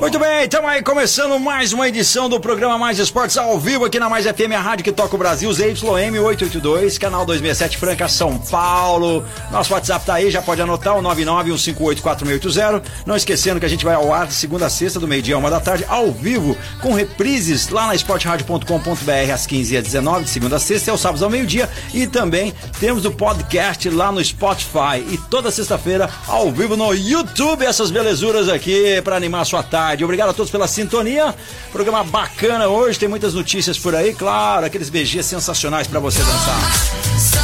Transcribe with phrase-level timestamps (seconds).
[0.00, 3.98] Muito bem, estamos aí começando mais uma edição do programa Mais Esportes ao vivo aqui
[3.98, 8.36] na Mais FM, a rádio que toca o Brasil, ZYM 882, canal 267 Franca, São
[8.36, 9.24] Paulo.
[9.50, 12.82] Nosso WhatsApp tá aí, já pode anotar o 991584680.
[13.06, 15.38] Não esquecendo que a gente vai ao ar de segunda a sexta, do meio-dia a
[15.38, 20.24] uma da tarde, ao vivo, com reprises lá na esportradio.com.br às 15 e às 19
[20.24, 21.70] de segunda a sexta, é o sábado ao meio-dia.
[21.94, 24.98] E também temos o podcast lá no Spotify.
[25.10, 29.85] E toda sexta-feira, ao vivo no YouTube, essas belezuras aqui para animar a sua tarde.
[30.04, 31.34] Obrigado a todos pela sintonia.
[31.72, 37.36] Programa bacana hoje, tem muitas notícias por aí, claro, aqueles BGs sensacionais para você dançar.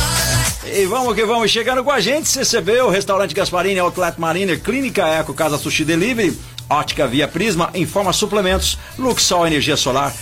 [0.74, 5.06] E vamos que vamos, chegando com a gente, CCB, o Restaurante Gasparini, Outlet Mariner, Clínica
[5.06, 6.38] Eco, Casa Sushi Delivery,
[6.70, 10.14] Ótica Via Prisma, Informa Suplementos, Luxol Energia Solar,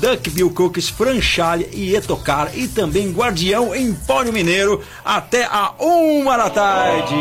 [0.00, 6.50] Duck Bill Cookies, Franchale e Etocar e também Guardião Empório Mineiro até a uma da
[6.50, 7.14] tarde.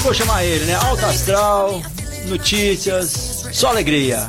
[0.00, 0.74] Vou chamar ele, né?
[0.74, 1.82] Alta Astral,
[2.26, 4.26] notícias, só alegria.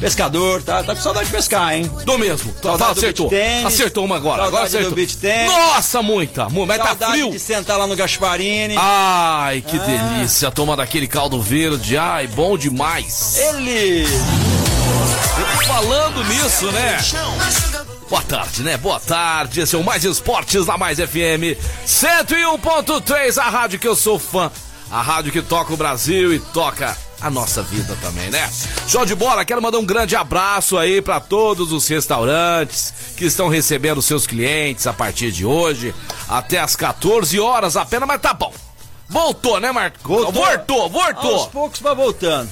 [0.00, 1.90] Pescador, tá, tá com saudade de pescar, hein?
[2.04, 2.52] Do mesmo.
[2.60, 3.30] Do acertou.
[3.64, 4.42] acertou uma agora.
[4.42, 4.90] Saudade agora acertou.
[4.90, 5.50] do beach tênis.
[5.52, 6.48] Nossa, muita.
[6.48, 7.30] mu- Mas tá Saudade frio.
[7.30, 8.74] de sentar lá no Gasparini.
[8.76, 9.80] Ai, que Ah.
[9.80, 10.50] delícia.
[10.50, 11.96] Tomar daquele caldo verde.
[11.96, 13.36] Ai, bom demais.
[13.38, 14.04] Ele!
[15.66, 16.98] Falando nisso, né?
[18.10, 18.76] Boa tarde, né?
[18.76, 19.60] Boa tarde.
[19.60, 21.56] Esse é o Mais Esportes da Mais FM
[21.86, 24.50] 101.3, a rádio que eu sou fã.
[24.90, 28.50] A rádio que toca o Brasil e toca a nossa vida também, né?
[28.86, 33.48] Show de bola, quero mandar um grande abraço aí para todos os restaurantes que estão
[33.48, 35.94] recebendo seus clientes a partir de hoje,
[36.28, 38.52] até as 14 horas apenas, mas tá bom.
[39.08, 40.06] Voltou, né, Marco?
[40.06, 40.32] Voltou.
[40.32, 41.34] Voltou, voltou.
[41.34, 42.50] Aos poucos vai voltando.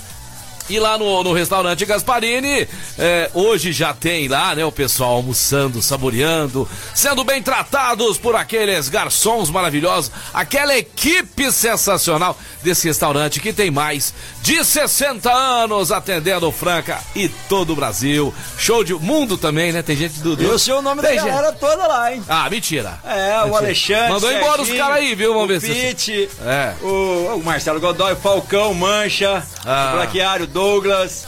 [0.69, 2.67] E lá no, no restaurante Gasparini,
[2.99, 8.89] é, hoje já tem lá, né, o pessoal almoçando, saboreando, sendo bem tratados por aqueles
[8.89, 16.99] garçons maravilhosos, aquela equipe sensacional desse restaurante que tem mais de 60 anos atendendo Franca
[17.15, 18.33] e todo o Brasil.
[18.57, 19.83] Show de mundo também, né?
[19.83, 20.37] Tem gente do.
[20.37, 22.23] do Eu sei o nome da Tem gente- galera toda lá, hein?
[22.29, 22.99] Ah, mentira.
[23.05, 23.59] É, o Mentira.
[23.59, 24.13] Alexandre.
[24.13, 25.33] Mandou embora os Serginho, caras aí, viu?
[25.33, 25.73] Vamos o ver se.
[25.73, 26.75] Pete, É.
[26.83, 29.91] o, o Marcelo Godoy, o Falcão, Mancha, Ah.
[29.93, 31.27] o Blaquiário, Douglas.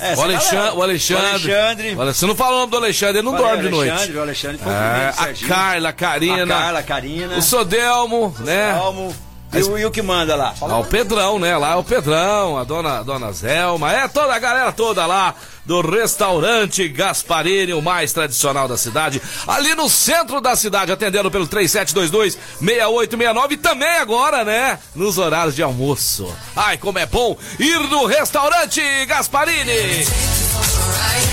[0.00, 1.24] Essa O Alexandre, o Alexandre.
[1.24, 1.96] O Alexandre.
[1.96, 3.90] Olha, Você não falou o nome do Alexandre, ele não dorme de noite.
[3.90, 5.48] Alexandre, O Alexandre foi É, comigo, a Serginho.
[5.48, 7.36] Carla, a Karina, A Carla, a Karina.
[7.36, 8.76] o Sodelmo, né?
[9.52, 10.52] E o, e o que manda lá?
[10.60, 11.56] Ah, o Pedrão, né?
[11.56, 15.32] Lá é o Pedrão, a dona, a dona Zelma, é toda a galera toda lá
[15.64, 21.46] do restaurante Gasparini, o mais tradicional da cidade, ali no centro da cidade, atendendo pelo
[21.48, 24.78] 3722-6869 e também agora, né?
[24.94, 26.32] Nos horários de almoço.
[26.54, 30.06] Ai, como é bom ir no restaurante Gasparini!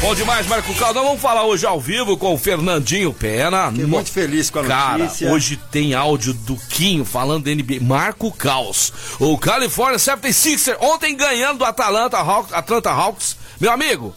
[0.01, 1.01] Bom demais, Marco Caldo.
[1.03, 3.67] Vamos falar hoje ao vivo com o Fernandinho Pena.
[3.69, 5.31] Fiquei No- muito feliz com a Cara, notícia.
[5.31, 7.79] hoje tem áudio do Quinho falando da NBA.
[7.81, 8.91] Marco Caos.
[9.19, 13.35] O California 76er ontem ganhando do Atlanta Hawks, Atlanta Hawks.
[13.59, 14.15] Meu amigo,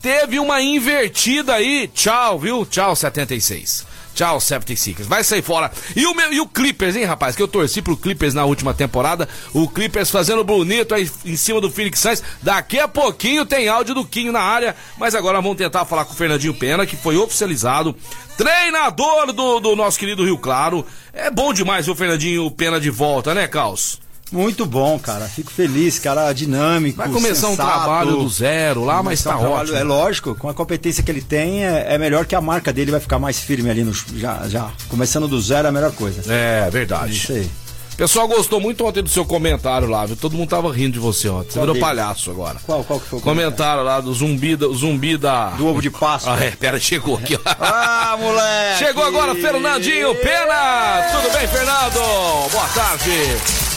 [0.00, 1.88] teve uma invertida aí.
[1.88, 2.66] Tchau, viu?
[2.66, 3.86] Tchau, 76.
[4.18, 5.04] Tchau, 76ers.
[5.04, 5.70] Vai sair fora.
[5.94, 7.36] E o, meu, e o Clippers, hein, rapaz?
[7.36, 9.28] Que eu torci pro Clippers na última temporada.
[9.54, 12.20] O Clippers fazendo bonito aí em cima do Phoenix Suns.
[12.42, 14.74] Daqui a pouquinho tem áudio do Quinho na área.
[14.98, 17.94] Mas agora vamos tentar falar com o Fernandinho Pena, que foi oficializado.
[18.36, 20.84] Treinador do, do nosso querido Rio Claro.
[21.12, 24.00] É bom demais o Fernandinho Pena de volta, né, Caos?
[24.30, 25.24] Muito bom, cara.
[25.26, 26.98] Fico feliz, cara, dinâmico.
[26.98, 27.68] Vai começar um sensato.
[27.70, 29.76] trabalho do zero lá, mas tá um trabalho- ótimo.
[29.78, 32.90] É lógico, com a competência que ele tem, é, é melhor que a marca dele
[32.90, 33.92] vai ficar mais firme ali no.
[33.92, 34.70] Já, já.
[34.88, 36.22] Começando do zero é a melhor coisa.
[36.32, 37.12] É, verdade.
[37.12, 37.50] Isso aí.
[37.96, 40.14] Pessoal gostou muito ontem do seu comentário lá, viu?
[40.14, 41.50] Todo mundo tava rindo de você ontem.
[41.50, 42.56] Você virou palhaço agora.
[42.64, 44.68] Qual, qual que foi o Comentário lá do zumbi da.
[44.68, 45.46] Zumbi da...
[45.50, 46.36] Do ovo de Páscoa.
[46.38, 47.34] Ah, é, pera, chegou aqui.
[47.34, 47.40] ó.
[47.58, 48.78] Ah, moleque!
[48.78, 51.02] Chegou agora Fernandinho Pena!
[51.10, 52.50] Tudo bem, Fernando?
[52.52, 53.67] Boa tarde.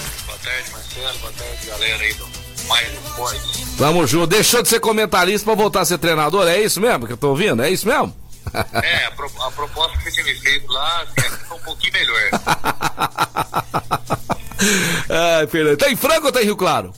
[0.44, 1.20] Boa tarde, Marcelo.
[1.20, 2.28] Boa tarde, galera aí do
[2.68, 3.66] Mais Esporte.
[3.78, 4.28] Tamo junto.
[4.28, 7.30] Deixou de ser comentarista pra voltar a ser treinador, é isso mesmo que eu tô
[7.30, 7.62] ouvindo?
[7.64, 8.16] É isso mesmo?
[8.84, 11.94] É, a, pro- a proposta que você tinha me feito lá assim, ficou um pouquinho
[11.94, 12.30] melhor.
[15.10, 15.78] Ai, Fernando.
[15.78, 16.94] Tá em Franca ou tá em Rio Claro?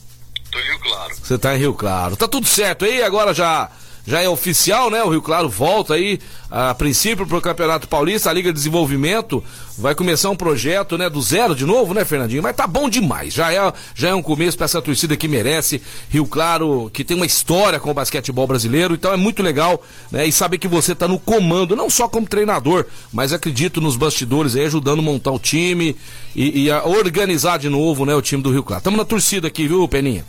[0.50, 1.14] Tô em Rio Claro.
[1.22, 2.16] Você tá em Rio Claro.
[2.16, 3.02] Tá tudo certo aí?
[3.02, 3.70] Agora já
[4.06, 5.02] já é oficial, né?
[5.02, 6.18] O Rio Claro volta aí,
[6.50, 9.42] a princípio, para o Campeonato Paulista, a Liga de Desenvolvimento
[9.76, 12.42] vai começar um projeto, né, do zero de novo, né, Fernandinho?
[12.42, 13.34] Mas tá bom demais.
[13.34, 15.82] Já é, já é um começo para essa torcida que merece.
[16.08, 20.26] Rio Claro, que tem uma história com o basquetebol brasileiro, então é muito legal, né?
[20.26, 24.54] E saber que você tá no comando, não só como treinador, mas acredito nos bastidores
[24.54, 25.96] aí, ajudando a montar o time
[26.36, 28.78] e, e a organizar de novo, né, o time do Rio Claro.
[28.78, 30.24] Estamos na torcida aqui, viu, Peninha?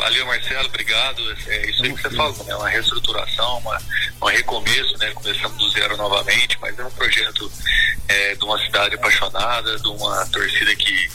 [0.00, 1.20] Valeu, Marcelo, obrigado.
[1.46, 2.56] É isso aí que você falou, né?
[2.56, 3.78] Uma reestruturação, uma,
[4.22, 5.10] um recomeço, né?
[5.10, 7.52] Começamos do zero novamente, mas é um projeto
[8.08, 11.08] é, de uma cidade apaixonada, de uma torcida que.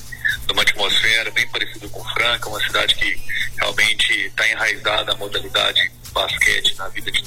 [0.45, 3.19] de uma atmosfera bem parecida com Franca, uma cidade que
[3.57, 7.23] realmente está enraizada a modalidade basquete na vida de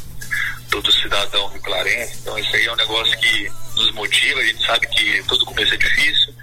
[0.70, 2.18] todo cidadão rio-clarense.
[2.20, 4.40] Então, isso aí é um negócio que nos motiva.
[4.40, 6.34] A gente sabe que todo começo é difícil,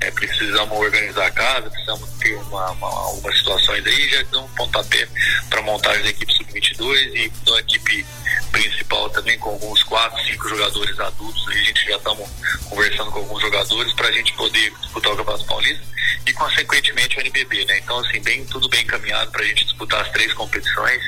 [0.00, 4.48] é, precisamos organizar a casa, precisamos ter uma, uma, algumas situações aí, já deu um
[4.48, 5.06] pontapé
[5.48, 8.06] para montar as equipes sub-22 e a equipe
[8.50, 11.48] principal também com alguns quatro, cinco jogadores adultos.
[11.48, 12.28] A gente já estamos
[12.68, 15.84] conversando com alguns jogadores para a gente poder disputar o Campeonato Paulista
[16.26, 17.78] e consequentemente o NBB, né?
[17.78, 21.02] Então assim, bem, tudo bem encaminhado para a gente disputar as três competições.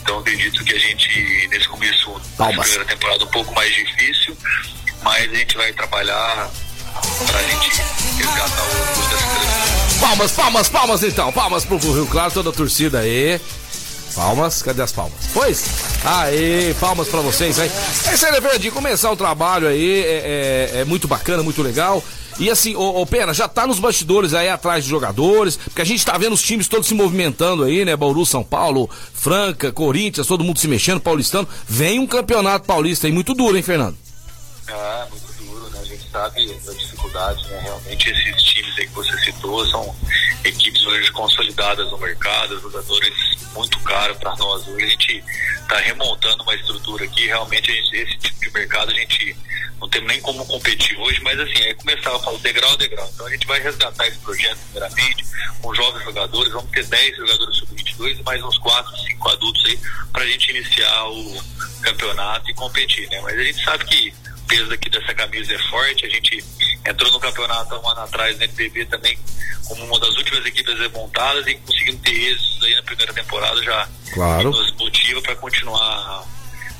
[0.00, 1.95] Então acredito que a gente nesse começo
[2.38, 4.36] da primeira temporada um pouco mais difícil,
[5.02, 6.50] mas a gente vai trabalhar
[7.26, 7.82] pra gente
[8.16, 11.32] resgatar o Palmas, palmas, palmas então.
[11.32, 13.40] Palmas pro Rio Claro, toda a torcida aí.
[14.14, 15.18] Palmas, cadê as palmas?
[15.34, 15.64] Pois?
[16.04, 17.70] Aê, palmas pra vocês aí.
[18.06, 21.62] É isso aí, né, de começar o trabalho aí, é, é, é, muito bacana, muito
[21.62, 22.02] legal.
[22.38, 25.84] E assim, ô, ô, Pena, já tá nos bastidores aí atrás de jogadores, porque a
[25.84, 27.96] gente tá vendo os times todos se movimentando aí, né?
[27.96, 31.48] Bauru, São Paulo, Franca, Corinthians, todo mundo se mexendo, paulistano.
[31.66, 33.96] Vem um campeonato paulista aí muito duro, hein, Fernando?
[34.68, 35.35] Ah, muito
[36.16, 37.60] sabe da dificuldade, né?
[37.62, 39.94] Realmente esses times aí que você citou são
[40.44, 43.14] equipes hoje consolidadas no mercado, jogadores
[43.52, 44.66] muito caros para nós.
[44.66, 45.24] Hoje a gente
[45.60, 49.36] está remontando uma estrutura aqui, realmente gente, esse tipo de mercado a gente
[49.78, 53.10] não tem nem como competir hoje, mas assim, é começar a falar degrau a degrau.
[53.12, 55.26] Então a gente vai resgatar esse projeto primeiramente
[55.60, 59.78] com jovens jogadores, vamos ter 10 jogadores sub-22 e mais uns 4, 5 adultos aí
[60.12, 61.42] para a gente iniciar o
[61.82, 63.20] campeonato e competir, né?
[63.20, 64.14] Mas a gente sabe que
[64.46, 66.06] peso aqui dessa camisa é forte.
[66.06, 66.44] A gente
[66.86, 69.18] entrou no campeonato um ano atrás, na NBB também,
[69.66, 73.88] como uma das últimas equipes remontadas e conseguimos ter êxitos aí na primeira temporada já.
[74.12, 74.50] Claro.
[74.50, 76.24] nos motiva para continuar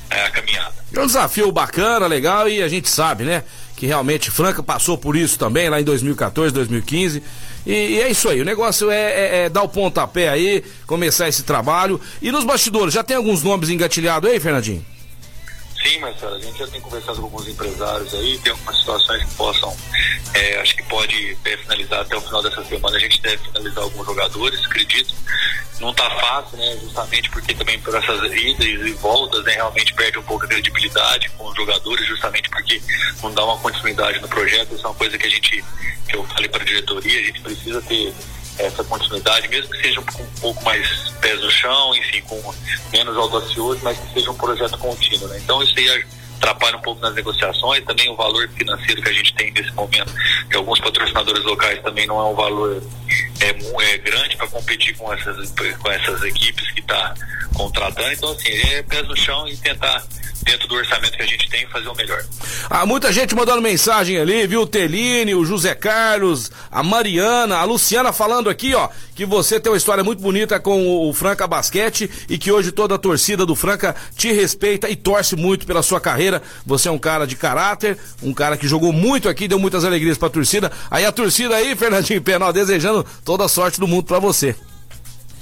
[0.09, 0.75] é, a caminhada.
[0.93, 3.43] É um desafio bacana, legal e a gente sabe, né?
[3.75, 7.21] Que realmente Franca passou por isso também lá em 2014, 2015.
[7.65, 11.27] E, e é isso aí, o negócio é, é, é, dar o pontapé aí, começar
[11.27, 11.99] esse trabalho.
[12.21, 14.83] E nos bastidores, já tem alguns nomes engatilhados aí, Fernandinho?
[15.87, 19.35] Sim, Marcelo, a gente já tem conversado com alguns empresários aí, tem algumas situações que
[19.35, 19.73] possam,
[20.33, 23.83] é, acho que pode é, finalizar até o final dessa semana, a gente deve finalizar
[23.85, 25.15] alguns jogadores, acredito.
[25.79, 26.77] Não está fácil, né?
[26.81, 31.29] Justamente porque também por essas idas e voltas, né, realmente perde um pouco a credibilidade
[31.37, 32.81] com os jogadores, justamente porque
[33.23, 34.75] não dá uma continuidade no projeto.
[34.75, 35.63] Isso é uma coisa que a gente,
[36.09, 38.13] que eu falei para a diretoria, a gente precisa ter
[38.57, 42.53] essa continuidade, mesmo que seja com um pouco mais pés no chão, enfim, com
[42.91, 45.27] menos audacioso, mas que seja um projeto contínuo.
[45.27, 45.39] Né?
[45.43, 46.05] Então isso aí
[46.37, 50.13] atrapalha um pouco nas negociações, também o valor financeiro que a gente tem nesse momento,
[50.49, 52.81] que alguns patrocinadores locais também não é um valor
[53.39, 57.13] é, é grande para competir com essas, com essas equipes que está
[57.53, 58.11] contratando.
[58.11, 60.03] Então, assim, é pés no chão e tentar
[60.47, 62.23] dentro do orçamento que a gente tem, fazer o melhor.
[62.69, 64.61] Ah, muita gente mandando mensagem ali, viu?
[64.61, 69.71] O Teline, o José Carlos, a Mariana, a Luciana falando aqui, ó, que você tem
[69.71, 73.55] uma história muito bonita com o Franca Basquete e que hoje toda a torcida do
[73.55, 76.41] Franca te respeita e torce muito pela sua carreira.
[76.65, 80.17] Você é um cara de caráter, um cara que jogou muito aqui, deu muitas alegrias
[80.17, 80.71] pra torcida.
[80.89, 84.55] Aí a torcida aí, Fernandinho Penal, desejando toda a sorte do mundo para você.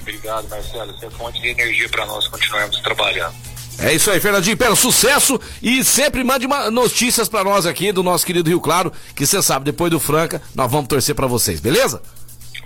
[0.01, 0.91] Obrigado, Marcelo.
[0.93, 3.35] Você é fonte de energia para nós continuarmos trabalhando.
[3.77, 8.25] É isso aí, Fernandinho Pera, sucesso e sempre mande notícias para nós aqui do nosso
[8.25, 12.01] querido Rio Claro, que você sabe, depois do Franca, nós vamos torcer para vocês, beleza?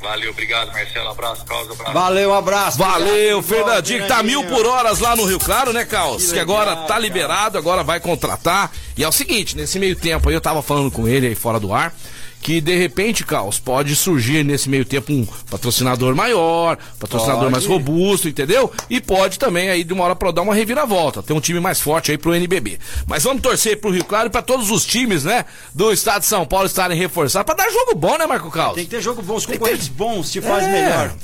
[0.01, 1.09] Valeu, obrigado, Marcelo.
[1.09, 1.71] Abraço, Carlos.
[1.71, 1.93] Abraço.
[1.93, 2.77] Valeu, um abraço.
[2.77, 6.27] Valeu, Fernandinho, que tá mil por horas lá no Rio Claro, né, Carlos?
[6.27, 8.71] Que, que, agora tá liberado, agora vai contratar.
[8.95, 11.59] E é o seguinte, nesse meio tempo aí eu tava falando com ele aí fora
[11.59, 11.93] do ar
[12.41, 17.51] que de repente, Caos, pode surgir nesse meio tempo um patrocinador maior, patrocinador pode.
[17.51, 18.71] mais robusto, entendeu?
[18.89, 21.79] E pode também aí de uma hora para dar uma reviravolta, ter um time mais
[21.79, 22.79] forte aí pro NBB.
[23.05, 26.27] Mas vamos torcer pro Rio Claro e para todos os times, né, do estado de
[26.27, 28.75] São Paulo estarem reforçados para dar jogo bom, né, Marco Caos?
[28.75, 29.93] Tem que ter jogo bom, os concorrentes ter...
[29.93, 30.71] bons se faz é.
[30.71, 31.15] melhor.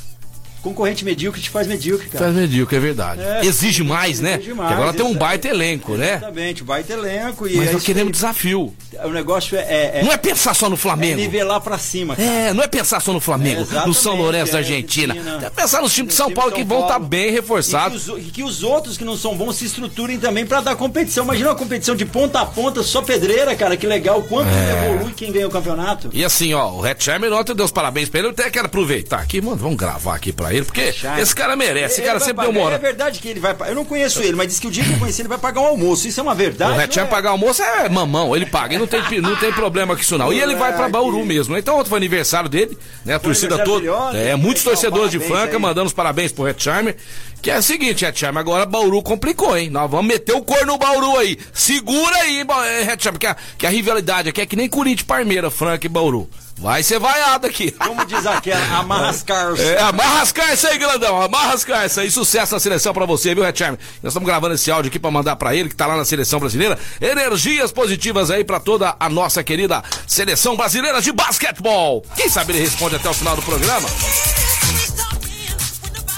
[0.65, 2.25] Concorrente medíocre te faz medíocre, cara.
[2.25, 3.21] Faz medíocre, é verdade.
[3.21, 4.33] É, exige mais, né?
[4.35, 6.15] exige mais, Porque agora tem um baita é- elenco, né?
[6.15, 7.47] Exatamente, baita elenco.
[7.47, 8.73] E Mas é nós isso queremos desafio.
[9.03, 11.17] O negócio é, é, é- Não é pensar só no é Flamengo.
[11.17, 12.27] nivelar pra cima, cara.
[12.27, 15.13] É, não é pensar só no Flamengo, É, no São Lourenço da é, Argentina.
[15.13, 15.45] Argentina.
[15.45, 17.05] É pensar nos times de São Paulo que vão estar Paulo.
[17.07, 18.07] bem reforçados.
[18.09, 21.23] os, e que os outros que não são bons se estruturem também pra dar competição.
[21.25, 24.23] Imagina uma competição de ponta a ponta, só pedreira, cara, que legal.
[24.23, 24.93] Quanto É.
[24.95, 26.09] evolui quem ganha o campeonato.
[26.13, 28.27] E assim, ó, o Red Charmer ontem deu os parabéns pra ele.
[28.29, 31.21] Eu até quero aproveitar aqui, mano, vamos gravar aqui pra ele, porque Charmer.
[31.21, 31.85] esse cara merece.
[31.95, 32.75] Esse Ele cara sempre deu pagar- moral.
[32.77, 33.55] É verdade que ele vai.
[33.67, 35.61] Eu não conheço ele, mas disse que o dia que eu conheci ele vai pagar
[35.61, 36.07] um almoço.
[36.07, 36.73] Isso é uma verdade.
[36.73, 37.15] O Charmer é?
[37.15, 40.31] pagar almoço é mamão, ele paga, e não tem, não tem problema com isso não.
[40.31, 41.53] E ele vai pra Bauru mesmo.
[41.53, 41.59] né?
[41.59, 43.15] Então ontem foi aniversário dele, né?
[43.15, 43.85] A torcida toda.
[44.17, 45.61] É, muitos torcedores de Franca aí.
[45.61, 46.95] mandando os parabéns pro Red Charmer.
[47.41, 49.69] Que é o seguinte, Red Charmer, agora Bauru complicou, hein?
[49.69, 51.37] Nós vamos meter o corno no Bauru aí.
[51.53, 55.03] Segura aí, eh, Red Charmer, que a, que a rivalidade aqui é que nem Corinthians,
[55.05, 56.27] Parmeira, Franca e Bauru.
[56.57, 57.71] Vai ser vaiado aqui.
[57.71, 59.59] Como diz aquela, amarra as caras.
[59.59, 61.21] É, amarra as carças aí, grandão.
[61.21, 62.09] Amarra as carças aí.
[62.09, 63.77] Sucesso na seleção pra você, viu, Red Charme?
[64.01, 66.39] Nós estamos gravando esse áudio aqui pra mandar pra ele, que tá lá na seleção
[66.39, 66.79] brasileira.
[67.01, 72.03] Energias positivas aí pra toda a nossa querida seleção brasileira de basquetebol.
[72.15, 73.87] Quem sabe ele responde até o final do programa?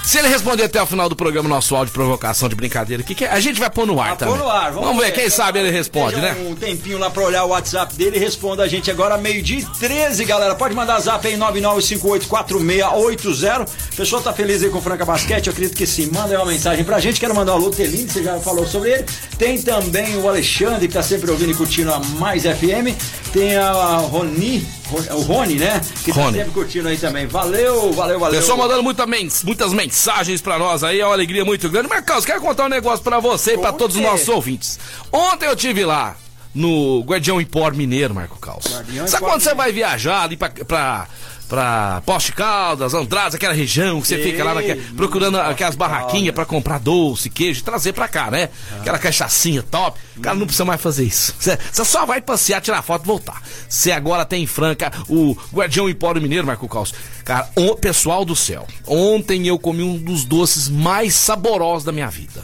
[0.08, 3.14] Se ele responder até o final do programa nosso áudio de provocação de brincadeira, que,
[3.14, 3.30] que é?
[3.30, 4.34] a gente vai pôr no ar Ah, também.
[4.36, 6.34] pôr no ar, vamos, ver, quem sabe ele responde, né?
[6.48, 9.64] Um tempinho lá pra olhar o WhatsApp dele e responda a gente agora, meio-dia e
[9.78, 10.54] 13, galera.
[10.54, 13.68] Pode mandar zap aí 99584680.
[13.92, 15.48] O pessoal tá feliz aí com o Franca Basquete?
[15.48, 16.08] Eu acredito que sim.
[16.10, 17.20] Manda aí uma mensagem pra gente.
[17.20, 19.04] Quero mandar o alô você já falou sobre ele.
[19.36, 22.96] Tem também o Alexandre, que tá sempre ouvindo e curtindo a Mais FM.
[23.32, 24.66] Tem a Roni,
[25.10, 25.80] o Rony, né?
[26.02, 26.32] Que Rony.
[26.32, 27.26] tá sempre curtindo aí também.
[27.26, 28.40] Valeu, valeu, valeu.
[28.40, 31.88] Pessoal mandando muita mens- muitas mensagens pra nós aí, é uma alegria muito grande.
[31.88, 34.78] Marcos, quero contar um negócio pra você e pra todos os nossos ouvintes.
[35.12, 36.16] Ontem eu tive lá
[36.54, 38.38] no Guardião Empor Mineiro, Marco.
[38.40, 41.06] Guardião Sabe quando você vai viajar ali pra, pra,
[41.48, 46.34] pra Poste Caldas, Andradas, aquela região que você Sei, fica lá naque- procurando aquelas barraquinhas
[46.34, 48.50] pra comprar doce, queijo, trazer pra cá, né?
[48.78, 49.98] Aquela cachaçinha top.
[50.22, 51.34] Cara, não precisa mais fazer isso.
[51.38, 53.42] Você só vai passear, tirar foto e voltar.
[53.68, 56.92] Você agora tem em Franca o Guardião Empório Mineiro, Marco Caos.
[57.24, 58.66] Cara, o pessoal do céu.
[58.86, 62.42] Ontem eu comi um dos doces mais saborosos da minha vida.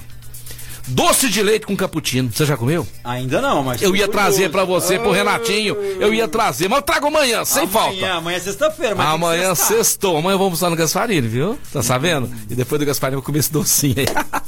[0.87, 2.31] Doce de leite com cappuccino.
[2.33, 2.87] Você já comeu?
[3.03, 3.81] Ainda não, mas.
[3.81, 5.75] Eu ia trazer pra você, pro Renatinho.
[5.99, 8.13] Eu ia trazer, mas eu trago amanhã, sem amanhã, falta.
[8.15, 9.77] Amanhã é sexta-feira, mas Amanhã sextar.
[9.79, 10.17] sextou.
[10.19, 11.59] Amanhã vou almoçar no Gasparini, viu?
[11.73, 12.31] Tá sabendo?
[12.51, 14.07] E depois do Gasparini eu vou comer esse docinho aí.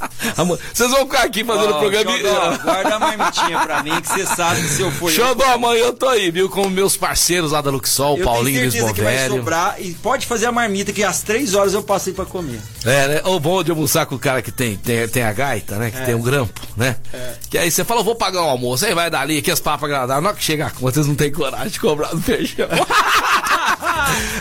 [0.72, 2.10] Vocês vão ficar aqui fazendo Ó, o programa.
[2.18, 5.10] Xodó, guarda a marmitinha pra mim, que você sabe que se eu for.
[5.10, 6.48] eu- Xodó, amanhã eu tô aí, viu?
[6.48, 10.46] Com meus parceiros lá da Luxol, Eu Paulinho certeza que vai sobrar e pode fazer
[10.46, 12.60] a marmita que às três horas eu passei pra comer.
[12.84, 13.20] É, né?
[13.24, 15.90] Ou bom de almoçar com o cara que tem, tem, tem a gaita, né?
[15.90, 16.04] Que É.
[16.04, 16.96] tem um grampo, né?
[17.50, 19.84] Que aí você fala, eu vou pagar o almoço, aí vai dali, que as papas
[19.90, 20.22] agradáveis.
[20.22, 22.68] Na hora que chega a conta, vocês não têm coragem de cobrar do feijão.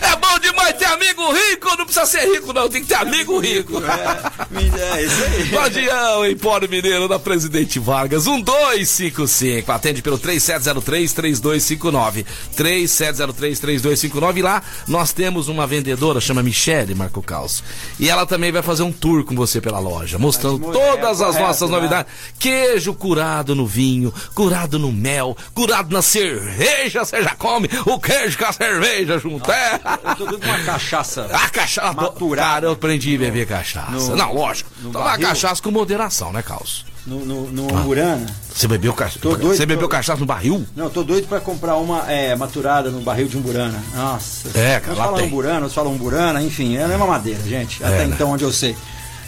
[0.01, 3.37] é bom demais ter amigo rico, não precisa ser rico, não, tem que ter amigo
[3.39, 3.81] rico.
[3.83, 5.43] É, é isso aí.
[5.51, 9.71] Guardião Empório Mineiro da Presidente Vargas, 1255.
[9.71, 12.25] Atende pelo 3703-3259.
[12.55, 14.37] 3703-3259.
[14.37, 17.63] E lá nós temos uma vendedora, chama Michele Marco Caos.
[17.99, 21.09] E ela também vai fazer um tour com você pela loja, mostrando Mas, todas é
[21.09, 21.75] as correto, nossas né?
[21.75, 22.11] novidades.
[22.39, 27.05] Queijo curado no vinho, curado no mel, curado na cerveja.
[27.05, 29.51] Você já come o queijo com a cerveja junto.
[29.51, 29.79] É.
[30.03, 31.14] Eu tô dando uma cachaça.
[31.23, 31.93] A cachaça.
[31.93, 32.47] Maturada.
[32.47, 33.91] Cara, eu aprendi a beber cachaça.
[33.91, 34.69] no- não, lógico.
[34.91, 35.27] Tomar barril.
[35.27, 36.85] cachaça com moderação, né, Caos?
[37.05, 38.25] No, no, no Amburana.
[38.51, 39.19] Você bebeu cachaça?
[39.21, 40.65] Você bebeu tô- cachaça no barril?
[40.75, 43.79] Não, tô doido pra comprar uma é, maturada no barril de Umburana.
[43.93, 44.49] Nossa.
[44.57, 45.27] É, cara, Uns lá falam tem.
[45.27, 47.83] Umburana, outros falam Umburana, enfim, é a mesma madeira, gente.
[47.83, 48.11] Até né?
[48.13, 48.75] então, onde eu sei.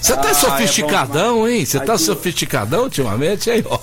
[0.02, 1.54] Você tá Ah, é sofisticadão, demais.
[1.54, 1.66] hein?
[1.66, 3.64] Você tá sofisticadão ultimamente, hein?
[3.70, 3.80] ó?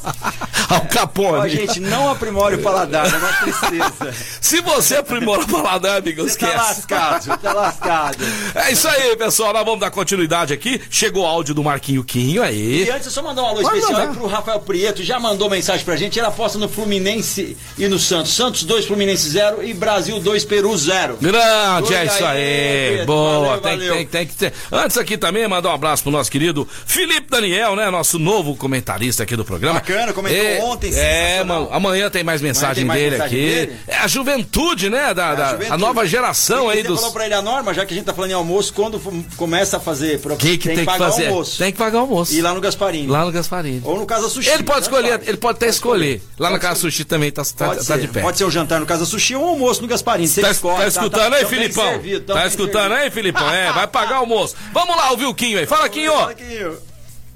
[0.68, 1.38] Ao Capone.
[1.38, 4.14] Ó, gente, não aprimore o paladar, é uma tristeza.
[4.40, 6.56] Se você aprimora o paladar, amigo, Você tá esquece.
[6.88, 8.18] lascado, tá lascado.
[8.54, 9.52] É isso aí, pessoal.
[9.52, 10.80] Nós vamos dar continuidade aqui.
[10.90, 12.85] Chegou o áudio do Marquinho Quinho aí.
[12.85, 15.97] E antes, só mandar um alô Pode especial pro Rafael Prieto, já mandou mensagem pra
[15.97, 18.33] gente, ele aposta no Fluminense e no Santos.
[18.35, 21.18] Santos 2, Fluminense 0 e Brasil 2, Peru 0.
[21.21, 23.06] Grande, é isso aí, aí.
[23.06, 23.94] Boa, Valeu, tem, valeu.
[23.97, 24.52] Tem, tem que ter.
[24.73, 27.90] Antes aqui também, mandar um abraço pro nosso querido Felipe Daniel, né?
[27.90, 29.75] Nosso novo comentarista aqui do programa.
[29.80, 33.54] Bacana, comentou É, ontem, É, mano, amanhã tem mais mensagem tem mais dele mensagem aqui.
[33.66, 33.76] dele?
[33.88, 35.12] É a juventude, né?
[35.14, 35.78] Da, da- a, juventude.
[35.80, 37.00] nova geração aí você dos.
[37.00, 39.00] falou pra ele a norma, já que a gente tá falando em almoço, quando
[39.37, 40.20] começa a fazer.
[40.20, 41.26] pro- O que, que tem, que pagar fazer?
[41.28, 41.58] almoço.
[41.58, 42.34] Tem que pagar almoço.
[42.34, 43.06] E lá no Gasparini.
[43.08, 43.80] Lá no Gasparini.
[43.84, 44.50] Ou no Casa Sushi.
[44.50, 46.23] Ele pode escolher, ele pode até escolher.
[46.38, 48.20] Lá no Casa Sushi também tá, tá, Pode, tá de pé.
[48.20, 50.28] pode ser um jantar no Casa Sushi ou um almoço no Gasparini.
[50.28, 52.00] Você Tá, escolhe, tá escutando aí, tão bem Filipão?
[52.26, 53.49] tá escutando aí, Filipão?
[53.50, 54.54] É, vai pagar almoço.
[54.73, 55.66] Vamos lá ouvir o Quinho aí.
[55.66, 56.12] Fala, Quinho.
[56.12, 56.76] Fala, Quinho.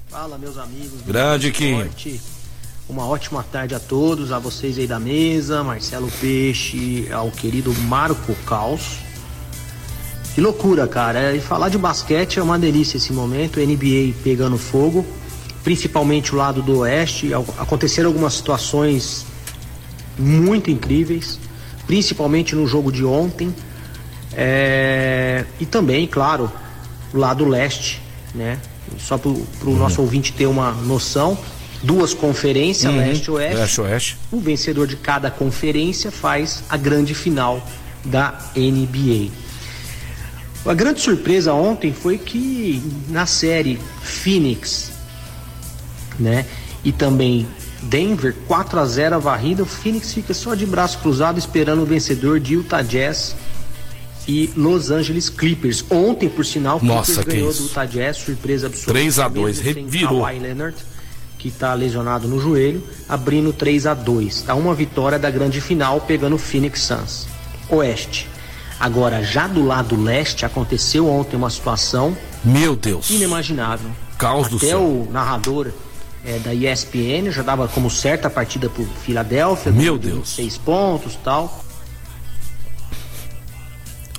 [0.09, 1.01] Fala, meus amigos.
[1.07, 1.89] Grande Quinho.
[2.89, 8.35] Uma ótima tarde a todos, a vocês aí da mesa, Marcelo Peixe, ao querido Marco
[8.45, 8.97] Caos.
[10.33, 11.33] Que loucura, cara.
[11.35, 13.59] E falar de basquete é uma delícia esse momento.
[13.59, 15.05] NBA pegando fogo,
[15.63, 17.31] principalmente o lado do oeste.
[17.57, 19.25] Aconteceram algumas situações
[20.17, 21.39] muito incríveis,
[21.87, 23.55] principalmente no jogo de ontem.
[24.33, 25.45] É...
[25.59, 26.51] E também, claro,
[27.13, 28.01] o lado leste,
[28.33, 28.59] né?
[28.97, 29.77] Só para o uhum.
[29.77, 31.37] nosso ouvinte ter uma noção,
[31.83, 32.99] duas conferências, uhum.
[32.99, 33.57] leste e oeste.
[33.57, 34.17] Leste oeste.
[34.31, 37.65] O vencedor de cada conferência faz a grande final
[38.03, 39.31] da NBA.
[40.65, 44.91] A grande surpresa ontem foi que na série Phoenix,
[46.19, 46.45] né,
[46.83, 47.47] e também
[47.81, 51.85] Denver 4 a 0 a varrida, o Phoenix fica só de braço cruzado esperando o
[51.85, 53.35] vencedor de Utah Jazz
[54.29, 55.83] e Los Angeles Clippers.
[55.89, 58.93] Ontem, por sinal, o Clippers ganhou do Utah Jazz, surpresa absoluta.
[58.93, 60.23] 3 a 2, revirou.
[60.23, 60.77] Leonard,
[61.39, 64.43] que está lesionado no joelho, abrindo 3 a 2.
[64.43, 67.27] Tá uma vitória da grande final pegando o Phoenix Suns.
[67.71, 68.27] Oeste.
[68.79, 72.15] Agora, já do lado leste, aconteceu ontem uma situação.
[72.43, 73.09] Meu Deus.
[73.09, 73.89] Inimaginável.
[74.15, 74.79] Caos Até do céu.
[74.79, 75.71] o narrador
[76.23, 79.71] é, da ESPN já dava como certa a partida pro Filadélfia.
[79.71, 80.29] Meu Deus.
[80.29, 81.65] Seis pontos tal.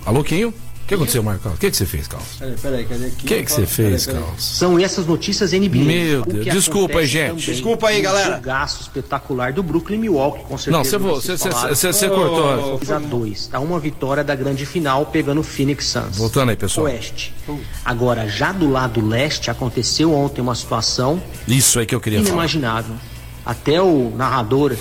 [0.05, 0.53] Alô, Quinho?
[0.91, 1.53] que aconteceu, Marcos?
[1.53, 2.29] O que, que você fez, Carlos?
[2.37, 3.25] Peraí, peraí, cadê aqui?
[3.25, 4.43] O que, que você fez, peraí, Carlos?
[4.43, 5.85] São essas notícias NBA.
[5.85, 7.47] Meu Deus, desculpa aí, gente.
[7.47, 8.39] Desculpa aí, galera.
[8.39, 10.99] O gasto espetacular do Brooklyn Milwaukee, com certeza.
[10.99, 12.79] Não, você, você, você, você cortou.
[12.79, 16.17] 2 a 2 Tá uma vitória da grande final pegando o Phoenix Suns.
[16.17, 16.87] Voltando aí, pessoal.
[16.89, 17.33] Oeste.
[17.85, 21.23] Agora, já do lado leste, aconteceu ontem uma situação.
[21.47, 22.97] Isso aí que eu queria inimaginável.
[22.97, 23.53] falar.
[23.53, 24.75] Até o narrador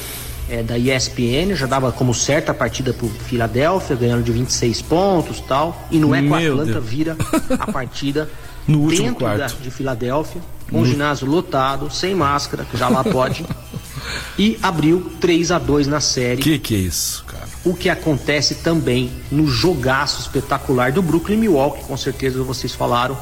[0.50, 5.40] é, da ESPN, já dava como certa a partida pro Filadélfia, ganhando de 26 pontos
[5.42, 5.88] tal.
[5.92, 6.86] E não é que o Atlanta Deus.
[6.86, 7.18] vira
[7.58, 8.30] a partida
[8.68, 9.40] no último dentro quarto.
[9.40, 13.46] Da, de Filadélfia, com o ginásio lotado, sem máscara, que já lá pode.
[14.38, 16.42] e abriu 3 a 2 na série.
[16.42, 17.48] Que que é isso, cara?
[17.64, 23.18] O que acontece também no jogaço espetacular do Brooklyn Milwaukee, com certeza vocês falaram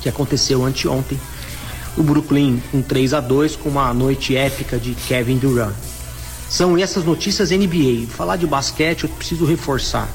[0.00, 1.18] que aconteceu anteontem.
[1.96, 5.74] O Brooklyn com 3 a 2 com uma noite épica de Kevin Durant.
[6.48, 8.06] São essas notícias NBA.
[8.08, 10.08] Falar de basquete eu preciso reforçar.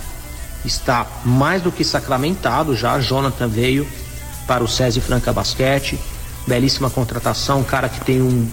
[0.65, 2.99] Está mais do que sacramentado já.
[2.99, 3.87] Jonathan veio
[4.47, 5.99] para o SESI Franca Basquete.
[6.47, 8.49] Belíssima contratação, um cara que tem um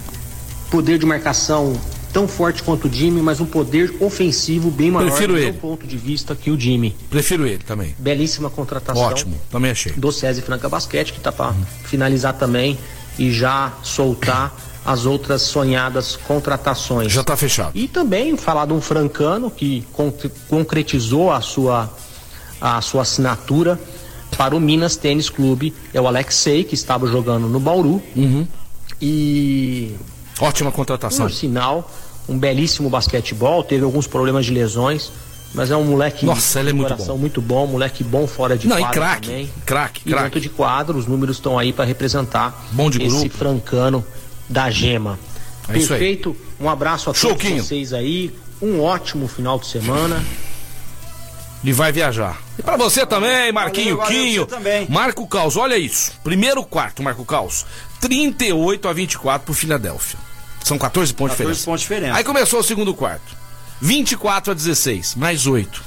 [0.69, 1.73] poder de marcação
[2.13, 5.53] tão forte quanto o Jimmy, mas um poder ofensivo bem maior Prefiro do ele.
[5.53, 6.95] ponto de vista que o Jimmy.
[7.09, 7.95] Prefiro ele também.
[7.97, 9.03] Belíssima contratação.
[9.03, 9.93] Ótimo, também achei.
[9.93, 11.65] Do SESI Franca Basquete, que está para uhum.
[11.83, 12.77] finalizar também
[13.17, 17.11] e já soltar as outras sonhadas contratações.
[17.11, 17.71] Já está fechado.
[17.75, 19.85] E também falar de um francano que
[20.49, 21.89] concretizou a sua,
[22.59, 23.79] a sua assinatura
[24.37, 28.01] para o Minas Tênis Clube, é o Alexei, que estava jogando no Bauru.
[28.15, 28.47] Uhum.
[29.01, 29.95] E.
[30.39, 31.27] Ótima contratação.
[31.27, 31.91] Por sinal,
[32.27, 35.11] um belíssimo basquetebol, teve alguns problemas de lesões.
[35.53, 37.17] Mas é um moleque Nossa, ele é muito bom.
[37.17, 39.49] muito bom, moleque bom fora de Não, quadro e craque, também.
[39.65, 40.23] craque, E craque.
[40.23, 43.37] dentro de quadro, os números estão aí para representar Bom de esse grupo.
[43.37, 44.05] francano
[44.51, 45.17] da Gema.
[45.69, 45.99] É isso aí.
[45.99, 46.35] Perfeito.
[46.59, 48.35] Um abraço a todos vocês aí.
[48.61, 50.23] Um ótimo final de semana.
[51.63, 52.39] E vai viajar.
[52.57, 54.41] E pra você também, Marquinho valeu, Quinho.
[54.43, 54.87] você também.
[54.89, 56.11] Marco Caos, olha isso.
[56.23, 57.65] Primeiro quarto, Marco Caos.
[57.99, 60.19] 38 a 24 pro Filadélfia.
[60.63, 61.65] São 14 pontos de 14 diferença.
[61.65, 62.17] pontos de diferença.
[62.17, 63.35] Aí começou o segundo quarto.
[63.79, 65.83] 24 a 16, mais 8.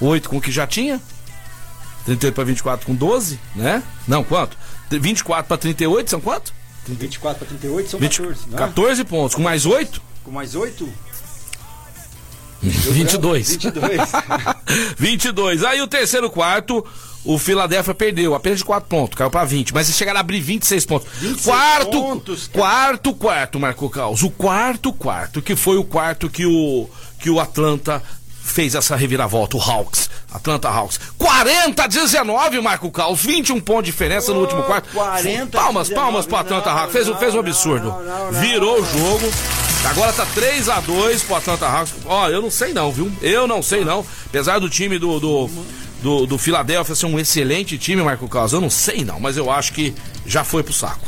[0.00, 1.00] 8 com o que já tinha.
[2.06, 3.82] 38 para 24 com 12, né?
[4.08, 4.56] Não, quanto?
[4.90, 6.52] 24 para 38 são quanto?
[6.86, 8.58] 24 para 38 são 20, 14, não é?
[8.58, 10.02] 14 pontos, com mais 8?
[10.24, 10.88] Com mais 8?
[12.62, 13.56] 22.
[13.56, 14.00] 22.
[14.96, 15.64] 22.
[15.64, 16.84] Aí o terceiro quarto,
[17.24, 20.40] o Philadelphia perdeu apenas de 4 pontos, caiu pra 20, mas eles chegaram a abrir
[20.40, 21.08] 26 pontos.
[21.18, 22.58] 26 quarto, pontos, cara.
[22.58, 24.22] quarto quarto, Marco Caos.
[24.22, 28.02] O quarto quarto, que foi o quarto que o que o Atlanta
[28.42, 30.10] fez essa reviravolta, o Hawks.
[30.32, 30.98] Atlanta Hawks.
[31.18, 33.20] 40 a 19, Marco Caos.
[33.22, 34.88] 21 pontos de diferença no Oh, último quarto.
[34.92, 35.94] 40 a palmas, 19.
[35.94, 36.92] palmas pro Atlanta Não, Hawks.
[36.92, 37.84] Fez, não, fez um absurdo.
[38.02, 39.32] não, Virou o jogo.
[39.88, 41.92] Agora tá 3 a 2 pro Atlanta Hawks.
[42.04, 43.10] Ó, eu não sei não, viu?
[43.20, 44.04] Eu não sei não.
[44.26, 45.50] Apesar do time do do,
[46.02, 49.50] do, do Philadelphia ser um excelente time, Marco Carlos, eu não sei não, mas eu
[49.50, 49.94] acho que
[50.26, 51.00] já foi pro saco.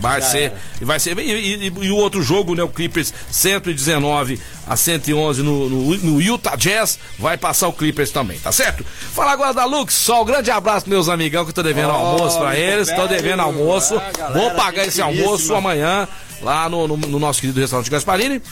[0.00, 0.54] Vai Já ser, era.
[0.82, 1.18] vai ser.
[1.18, 2.62] E, e- e o outro jogo, né?
[2.62, 6.98] O Clippers 119 a 111 no, no, no Utah Jazz.
[7.18, 8.84] Vai passar o Clippers também, tá certo?
[8.84, 10.24] Falar agora da Luxol.
[10.24, 12.88] Grande abraço, meus amigão, que eu tô devendo Ó, almoço pra eles.
[12.90, 13.96] Tô bem, devendo almoço.
[13.96, 16.06] Ah, galera, Vou pagar esse almoço amanhã
[16.42, 18.42] lá no, no, no nosso querido restaurante Gasparini.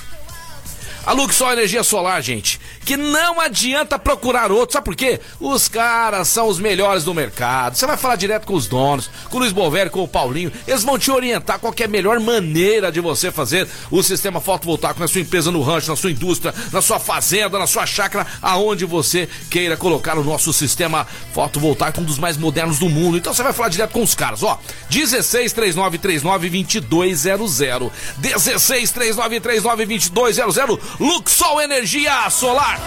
[1.06, 5.20] A Luxol Energia Solar, gente, que não adianta procurar outro, sabe por quê?
[5.38, 7.76] Os caras são os melhores do mercado.
[7.76, 10.82] Você vai falar direto com os donos, com o Luiz Bovério, com o Paulinho, eles
[10.82, 15.06] vão te orientar qual é a melhor maneira de você fazer o sistema fotovoltaico na
[15.06, 19.28] sua empresa, no rancho, na sua indústria, na sua fazenda, na sua chácara, aonde você
[19.50, 23.18] queira colocar o nosso sistema fotovoltaico, um dos mais modernos do mundo.
[23.18, 24.58] Então você vai falar direto com os caras, ó.
[24.88, 27.92] 16 3939 2200.
[28.16, 32.80] 16 3939 2200 Luxol Energia Solar.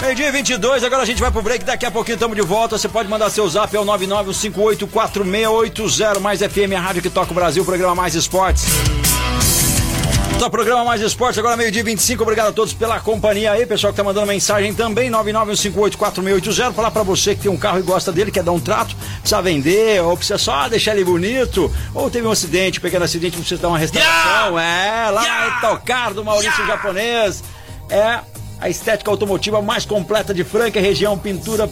[0.00, 2.76] Meio dia 22, agora a gente vai pro break, daqui a pouquinho estamos de volta.
[2.76, 7.34] Você pode mandar seu zap, é o 991584680, mais FM, a rádio que toca o
[7.34, 8.66] Brasil, programa Mais Esportes.
[10.36, 12.22] Então, programa Mais Esportes, agora meio-dia 25.
[12.22, 13.64] Obrigado a todos pela companhia aí.
[13.64, 16.72] Pessoal que tá mandando mensagem também, 991584680.
[16.72, 19.40] Falar para você que tem um carro e gosta dele, quer dar um trato, precisa
[19.40, 23.62] vender, ou precisa só deixar ele bonito, ou teve um acidente, um pequeno acidente, precisa
[23.62, 24.58] dar uma restauração.
[24.58, 25.06] Yeah!
[25.06, 25.60] É, lá yeah!
[25.60, 26.74] Tocar do Maurício yeah!
[26.74, 27.44] Japonês.
[27.88, 28.18] É
[28.60, 31.70] a estética automotiva mais completa de Franca, região, pintura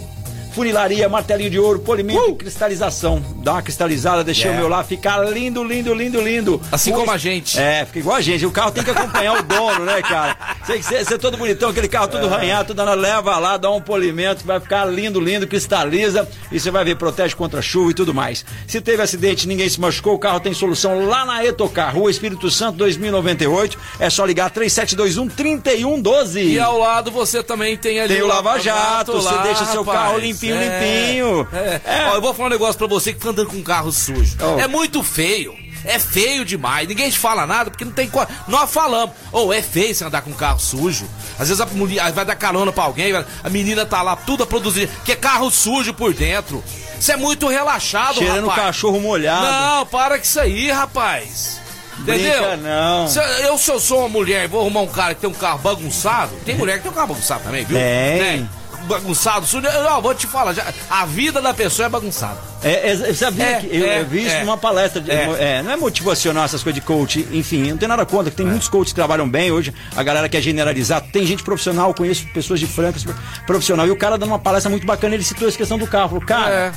[0.53, 2.37] funilaria, martelinho de ouro, polimento uh!
[2.37, 3.23] cristalização.
[3.43, 4.65] Dá uma cristalizada, deixei yeah.
[4.65, 6.61] o meu lá, ficar lindo, lindo, lindo, lindo.
[6.71, 7.59] Assim como a gente.
[7.59, 8.47] É, fica igual a gente.
[8.47, 10.37] O carro tem que acompanhar o dono, né, cara?
[10.65, 12.29] Ser, ser todo bonitão, aquele carro tudo é.
[12.29, 16.85] ranhado, tudo leva lá, dá um polimento, vai ficar lindo, lindo, cristaliza e você vai
[16.85, 18.45] ver, protege contra chuva e tudo mais.
[18.67, 22.51] Se teve acidente, ninguém se machucou, o carro tem solução lá na Etocar, Rua Espírito
[22.51, 23.79] Santo 2098.
[23.99, 26.43] É só ligar 3721 3112.
[26.43, 30.19] E ao lado você também tem ali tem o Lava Jato, você deixa seu carro
[30.19, 31.49] limpinho limpinho, é, limpinho.
[31.53, 31.81] É.
[31.85, 32.11] É.
[32.11, 34.37] Ó, eu vou falar um negócio pra você que tá andando com um carro sujo.
[34.41, 34.59] Oh.
[34.59, 35.55] É muito feio.
[35.85, 36.87] É feio demais.
[36.87, 38.11] Ninguém te fala nada porque não tem.
[38.47, 39.15] Nós falamos.
[39.33, 41.09] Ou oh, é feio você andar com um carro sujo.
[41.39, 44.47] Às vezes a mulher vai dar carona pra alguém, a menina tá lá tudo a
[44.47, 44.89] produzir.
[45.05, 46.63] Que é carro sujo por dentro.
[46.99, 48.67] Isso é muito relaxado, Cheirando rapaz.
[48.67, 49.45] cachorro molhado.
[49.45, 51.61] Não, para com isso aí, rapaz.
[51.99, 52.41] Entendeu?
[52.41, 53.09] Brinca, não.
[53.09, 55.35] Se eu, se eu sou uma mulher e vou arrumar um cara que tem um
[55.35, 57.77] carro bagunçado, tem mulher que tem um carro bagunçado também, viu?
[57.77, 58.19] Tem.
[58.19, 58.51] tem
[58.83, 59.67] bagunçado, sujo.
[59.67, 62.53] Eu, vou te falar, já, a vida da pessoa é bagunçada.
[62.63, 64.45] É, é, sabia é, que eu, é, vi isso é.
[64.45, 65.59] numa palestra, de, é.
[65.59, 65.63] é.
[65.63, 68.69] não é motivacional essas coisas de coach, enfim, não tem nada contra, que tem muitos
[68.69, 72.67] coaches que trabalham bem hoje, a galera quer generalizar, tem gente profissional, conheço pessoas de
[72.67, 73.05] francas
[73.47, 76.11] profissional, e o cara dando uma palestra muito bacana, ele citou essa questão do carro,
[76.11, 76.73] falou, cara,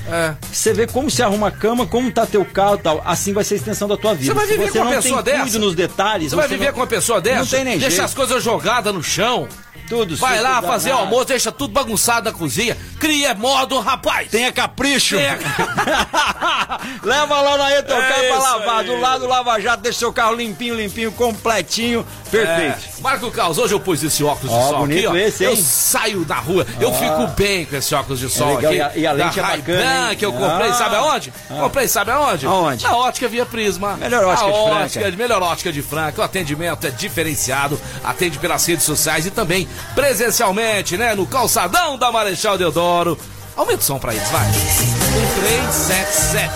[0.51, 3.53] você vê como se arruma a cama, como tá teu carro tal, assim vai ser
[3.53, 4.33] a extensão da tua vida.
[4.33, 5.59] Você vai viver você com uma pessoa dessa?
[5.59, 7.39] nos detalhes, você vai viver não, com uma pessoa dessa?
[7.39, 8.05] Não tem nem Deixa jeito.
[8.05, 9.47] as coisas jogadas no chão.
[9.87, 12.75] Tudo Vai lá fazer almoço, deixa tudo bagunçado na cozinha.
[12.99, 14.29] Cria modo, rapaz.
[14.29, 15.15] Tenha capricho.
[15.15, 15.37] Tenha...
[17.03, 18.79] Leva lá na Etocar é pra lavar.
[18.79, 18.87] Aí.
[18.87, 22.05] Do lado do Lava Jato, deixa seu carro limpinho, limpinho, completinho.
[22.37, 22.99] Perfeito.
[22.99, 23.01] É.
[23.01, 25.15] Marco Carlos, hoje eu pus esse óculos de sol bonito aqui, ó.
[25.15, 25.51] Esse, hein?
[25.51, 28.75] Eu saio da rua, eu fico bem com esse óculos de sol é aqui.
[28.99, 30.15] E a, lente é bacana.
[30.15, 30.73] que eu comprei, ah.
[30.73, 31.33] sabe aonde?
[31.49, 31.55] Ah.
[31.61, 32.45] Comprei, sabe aonde?
[32.45, 32.83] Aonde?
[32.83, 33.97] Na ótica Via Prisma.
[33.97, 35.17] Melhor ótica a de ótica, Franca.
[35.17, 36.21] Melhor ótica de Franca.
[36.21, 41.15] O atendimento é diferenciado, atende pelas redes sociais e também presencialmente, né?
[41.15, 43.17] No calçadão da Marechal Deodoro.
[43.55, 44.45] Aumenta o som pra eles, vai.
[44.47, 46.51] 1377.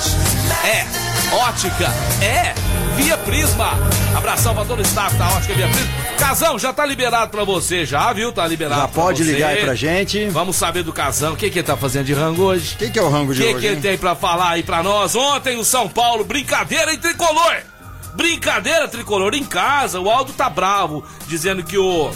[0.65, 0.85] É,
[1.35, 1.89] ótica,
[2.21, 2.53] é
[3.01, 3.71] Via Prisma.
[4.15, 5.89] Abração pra todo o staff da Ótica Via Prisma.
[6.19, 8.31] Casão, já tá liberado pra você, já, viu?
[8.31, 9.31] Tá liberado Já pode você.
[9.31, 10.27] ligar aí pra gente.
[10.29, 11.33] Vamos saber do Casão.
[11.33, 12.75] O que, que ele tá fazendo de rango hoje?
[12.75, 13.55] O que, que é o rango de que hoje?
[13.55, 15.15] O que ele tem pra falar aí pra nós?
[15.15, 17.57] Ontem o São Paulo, brincadeira em tricolor.
[18.15, 19.99] Brincadeira tricolor em casa.
[19.99, 22.11] O Aldo tá bravo, dizendo que o.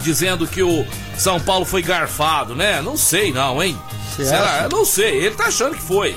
[0.00, 2.82] Dizendo que o São Paulo foi garfado, né?
[2.82, 3.76] Não sei não, hein?
[4.14, 4.68] Será?
[4.70, 5.24] não sei.
[5.24, 6.14] Ele tá achando que foi.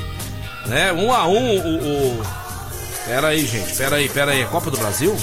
[0.66, 0.92] Né?
[0.92, 2.20] Um a um o.
[2.20, 2.39] o...
[3.10, 3.76] Pera aí, gente.
[3.76, 4.42] Pera aí, pera aí.
[4.44, 5.18] É Copa do Brasil?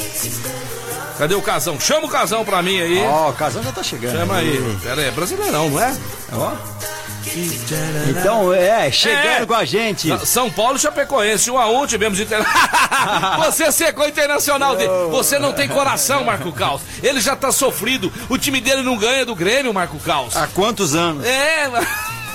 [1.18, 1.78] Cadê o Casão?
[1.78, 2.98] Chama o Casão pra mim aí.
[3.06, 4.18] Ó, o Casão já tá chegando.
[4.18, 4.76] Chama aí.
[4.82, 5.06] Pera aí.
[5.06, 5.96] É brasileirão, não é?
[6.32, 6.52] Ó.
[8.08, 9.46] Então, é, chegando É.
[9.46, 10.26] com a gente.
[10.26, 12.38] São Paulo Chapecoense, 1 a 1 tivemos inter...
[13.44, 14.90] Você secou internacional dele.
[15.10, 16.82] Você não tem coração, Marco Caos.
[17.02, 18.12] Ele já tá sofrido.
[18.28, 20.36] O time dele não ganha do Grêmio, Marco Caos.
[20.36, 21.24] Há quantos anos?
[21.24, 21.68] É,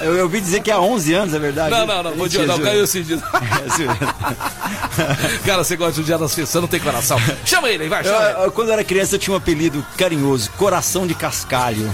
[0.04, 1.72] Eu, eu ouvi dizer que há 11 anos, é verdade?
[1.72, 2.72] não, não, não, Mentira, não, zoeira.
[2.72, 3.02] caiu assim.
[3.12, 3.98] É, zoeira.
[5.46, 7.18] Cara, você gosta de um dia das festas, não tem coração.
[7.46, 8.46] Chama ele aí, vai, Eu, chama ele.
[8.46, 11.92] eu, quando eu era criança, eu tinha um apelido carinhoso, Coração de Cascalho.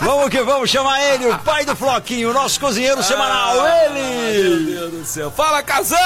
[0.00, 3.96] vamos que vamos chamar ele, o pai do Floquinho, o nosso cozinheiro semanal, Ah, Meu
[3.96, 4.72] ele!
[4.74, 5.30] Deus do céu.
[5.30, 5.96] Fala, Casão!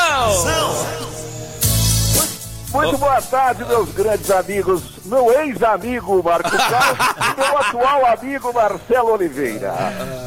[2.72, 4.83] Muito boa tarde, meus grandes amigos.
[5.04, 6.98] Meu ex-amigo Marco Carlos
[7.37, 9.74] e meu atual amigo Marcelo Oliveira.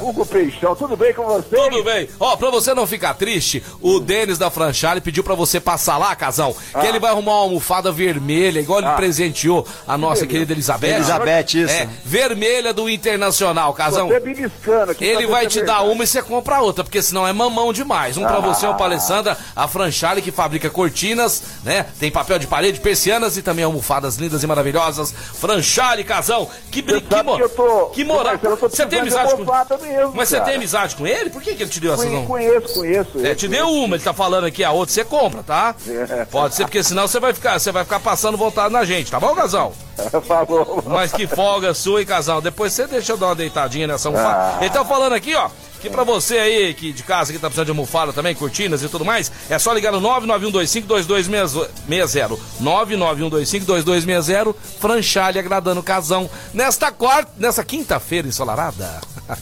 [0.01, 1.55] Hugo Peixão, tudo bem com você?
[1.55, 2.09] Tudo bem.
[2.19, 6.13] Ó, pra você não ficar triste, o Denis da Franchale pediu pra você passar lá,
[6.15, 8.93] Casão, que ele vai arrumar uma almofada vermelha, igual ele Ah.
[8.93, 10.27] presenteou a nossa beleza.
[10.27, 10.87] querida Elizabeth.
[10.95, 11.73] Elizabeth, isso.
[11.73, 14.07] É, vermelha do Internacional, Casão.
[14.09, 15.05] Você é beliscando aqui.
[15.05, 17.71] Ele vai ver te é dar uma e você compra outra, porque senão é mamão
[17.71, 18.17] demais.
[18.17, 21.85] Um pra você, uma pra Alessandra, a Franchale que fabrica cortinas, né?
[21.99, 25.11] Tem papel de parede, persianas e também almofadas lindas e maravilhosas.
[25.11, 26.49] Franchale, casão.
[26.71, 27.01] Que Você brin...
[27.01, 27.85] que, tô.
[27.87, 28.33] que moral.
[28.61, 31.29] Você tem amizade de com mesmo, Mas você tem amizade com ele?
[31.29, 32.25] Por que, que ele te deu essa não?
[32.25, 33.25] Conheço, conheço.
[33.25, 35.75] É, te deu uma, ele tá falando aqui a outra, você compra, tá?
[35.87, 36.25] É.
[36.25, 39.19] Pode ser, porque senão você vai ficar, você vai ficar passando vontade na gente, tá
[39.19, 39.73] bom, casal?
[40.27, 40.83] Falou.
[40.87, 42.41] Mas que folga sua, hein, casal?
[42.41, 44.57] Depois você deixa eu dar uma deitadinha nessa almofada.
[44.57, 44.57] Ah.
[44.61, 45.49] Ele tá falando aqui, ó,
[45.83, 48.89] que pra você aí, que de casa, que tá precisando de almofada também, cortinas e
[48.89, 52.37] tudo mais, é só ligar no 991252260.
[52.61, 56.29] 991252260, Franchale agradando o casão.
[56.53, 59.01] Nesta quarta, nessa quinta-feira ensolarada.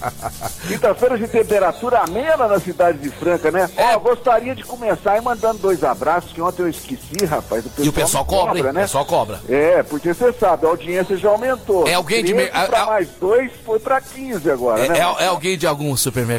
[0.68, 3.68] Quinta-feira de temperatura amena na cidade de Franca, né?
[3.76, 3.96] É.
[3.96, 7.64] Ó, gostaria de começar aí mandando dois abraços, que ontem eu esqueci, rapaz.
[7.80, 8.64] E o pessoal cobra, hein?
[8.66, 8.82] né?
[8.82, 9.40] O pessoal cobra.
[9.50, 11.88] É, porque você sabe, a audiência já aumentou.
[11.88, 15.00] É alguém de 13 mer- pra mais dois foi pra 15 agora, É, né?
[15.00, 16.31] é- é alguém de algum supermercado?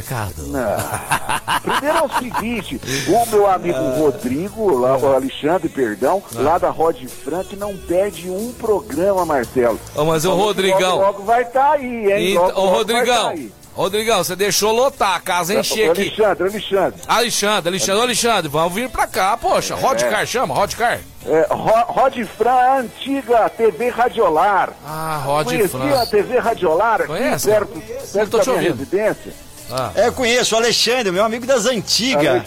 [0.47, 1.61] Não.
[1.63, 3.79] Primeiro é o seguinte, o meu amigo.
[3.99, 9.79] Rodrigo, lá, o Alexandre, perdão, lá da Rod Frank, não perde um programa, Marcelo.
[9.95, 12.31] Ô, mas o Rodrigão- Logo, logo vai estar aí, hein?
[12.33, 13.43] Então, Logo, vai Rodrigão, tá.
[13.75, 16.01] Rodrigão, você deixou lotar a casa, encher aqui.
[16.03, 17.01] Alexandre, Alexandre.
[17.09, 19.75] Alexandre, Alexandre, Alexandre, vamos vir pra cá, poxa.
[19.75, 21.01] Rodcar, chama, Rodcar.
[21.25, 24.71] É, Ro- Rod Fran, antiga TV Radiolar.
[24.87, 27.47] Ah, Rod Conhecia a TV Radiolar aqui Conhece?
[27.49, 28.79] perto, perto da minha ouvindo.
[28.79, 29.33] residência?
[29.95, 32.43] É, eu conheço o Alexandre, meu amigo das antigas.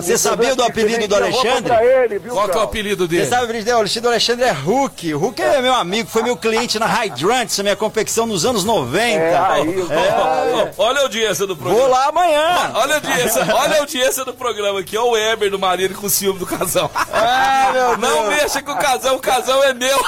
[0.00, 1.72] Você sabia do apelido do antigas, eu vou Alexandre?
[1.72, 3.26] pra ele, viu, Qual que é o apelido Você dele?
[3.26, 3.76] sabe o apelido dele?
[3.76, 5.14] O Alexandre, o Alexandre é Hulk.
[5.14, 9.04] O Hulk é meu amigo, foi meu cliente na Hydrants, minha confecção nos anos 90.
[9.04, 10.70] É, aí, É.
[10.78, 11.80] Olha a audiência do programa.
[11.80, 12.72] Vou lá amanhã.
[12.74, 16.08] Olha a audiência, olha a audiência do programa aqui, ó o Weber do marido com
[16.08, 16.90] ciúme do casal.
[17.12, 18.28] Ai, meu Não Deus.
[18.42, 19.98] mexa com o casal, o casal é meu.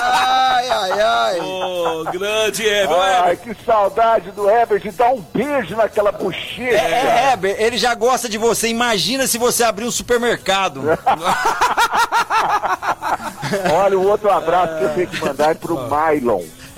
[0.00, 1.40] Ai, ai, ai.
[1.40, 2.96] Ô, grande Weber.
[2.96, 3.38] Ai, Weber.
[3.54, 6.62] que saudade do Herbert de dar um beijo naquela bochecha.
[6.62, 8.68] É, Heber, ele já gosta de você.
[8.68, 10.82] Imagina se você abrir um supermercado.
[13.72, 15.76] Olha, o outro abraço que eu tenho que mandar é pro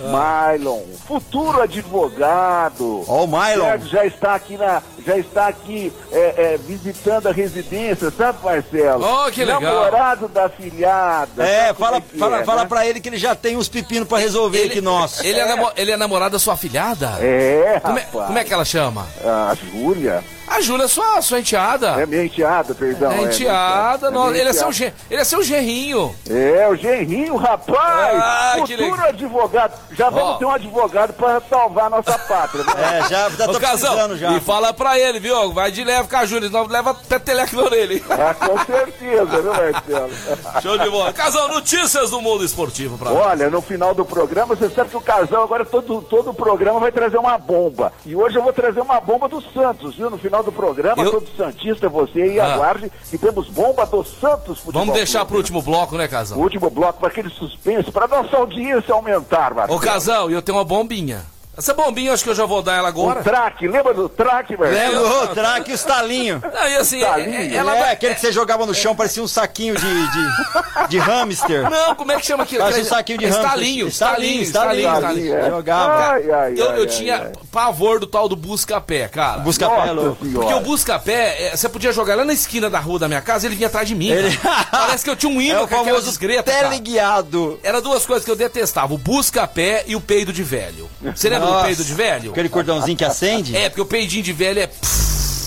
[0.01, 0.53] Ah.
[0.57, 0.83] Mylon.
[1.07, 3.05] Futuro advogado.
[3.09, 3.79] Ó, o Mylon.
[3.87, 9.05] Já está aqui na, já está aqui é, é, visitando a residência, sabe, Marcelo?
[9.05, 9.61] Oh, que legal.
[9.61, 11.45] Namorado da filhada.
[11.45, 12.69] É, fala, que fala, é, fala né?
[12.69, 15.25] pra ele que ele já tem uns pepinos pra resolver aqui nossos.
[15.25, 17.17] Ele é, ele é namorado da sua filhada?
[17.21, 19.07] É, Como é, como é que ela chama?
[19.25, 20.23] A Júlia.
[20.51, 21.89] A Júlia é sua, sua enteada.
[22.01, 23.13] É minha enteada, perdão.
[23.13, 24.69] É minha enteada, É nossa, minha ele, é seu,
[25.11, 26.15] ele é seu gerrinho.
[26.29, 27.79] É, o genrinho, rapaz!
[28.23, 29.73] Ah, Futuro advogado.
[29.93, 30.37] Já vamos Ó.
[30.39, 32.65] ter um advogado para salvar a nossa pátria.
[32.65, 32.73] né?
[32.99, 34.33] É, já, já tô Ô, Casão, precisando já.
[34.33, 35.53] e fala pra ele, viu?
[35.53, 38.03] Vai de leve com a Júlia, senão leva até teleco na orelha.
[38.11, 40.11] Ah, com certeza, viu, Marcelo?
[40.63, 41.13] Show de bola.
[41.13, 43.27] Casal, notícias do mundo esportivo pra nós.
[43.27, 46.81] Olha, no final do programa, você sabe que o casal agora todo, todo o programa
[46.81, 47.93] vai trazer uma bomba.
[48.07, 50.09] E hoje eu vou trazer uma bomba do Santos, viu?
[50.11, 52.55] No final do programa, Eu- todo Santista, você aí Ah.
[52.55, 55.29] aguarde que temos bomba do Santos Futebol Vamos deixar Clube.
[55.31, 56.39] pro último bloco, né, O Casão?
[56.39, 59.79] último bloco para aquele suspense, para nossa audiência aumentar, Marcelo.
[59.79, 61.25] Ô, Casão, e eu tenho uma bombinha.
[61.59, 63.21] Essa bombinha, eu acho que eu já vou dar ela agora.
[63.21, 64.81] O traque, lembra do traque, Marcelo?
[64.93, 66.41] Lembra o Rotraque e o Stalinho.
[66.41, 67.35] Não, e assim, Talinho.
[67.35, 67.93] é- ela é, vai...
[67.93, 69.81] aquele que você jogava no chão, parecia um saquinho de,
[70.13, 71.69] de, de hamster.
[71.69, 72.63] Não, como é que chama aquilo?
[72.63, 73.45] Parece um saquinho de hamster.
[73.45, 75.25] Estalinho, estalinho, Estalinho, estalinho, estalinho.
[75.35, 75.47] estalinho.
[75.47, 75.51] é.
[75.51, 76.13] Jogava.
[76.13, 77.33] Ai, ai, Eu, ai, eu ai, tinha ai.
[77.51, 79.41] pavor do tal do busca-pé, cara.
[79.41, 80.25] Busca pé, Nossa louco.
[80.25, 80.47] senhora.
[80.47, 83.47] Porque o busca-pé, é, você podia jogar lá na esquina da rua da minha casa,
[83.47, 84.11] ele vinha atrás de mim.
[84.11, 84.39] Ele-.
[84.71, 86.43] Parece que eu tinha um É imã o com aquela cara.
[86.45, 87.59] teleguiado.
[87.65, 90.89] Era duas coisas que eu detestava, o busca-pé e o peido de velho.
[91.15, 92.31] Você lembra peido de velho?
[92.31, 93.57] Aquele cordãozinho que acende?
[93.57, 94.71] É, porque o peidinho de velho é...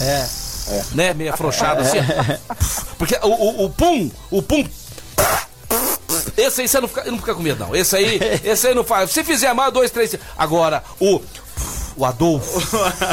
[0.01, 0.29] É.
[0.93, 1.97] Né, meio afrouxado assim.
[2.97, 4.65] Porque o, o, o pum, o pum...
[6.37, 7.75] Esse aí você não fica, não fica com medo, não.
[7.75, 9.11] Esse aí, esse aí não faz.
[9.11, 10.15] Se fizer mais, dois, três...
[10.37, 11.21] Agora, o...
[12.01, 12.59] O Adolfo.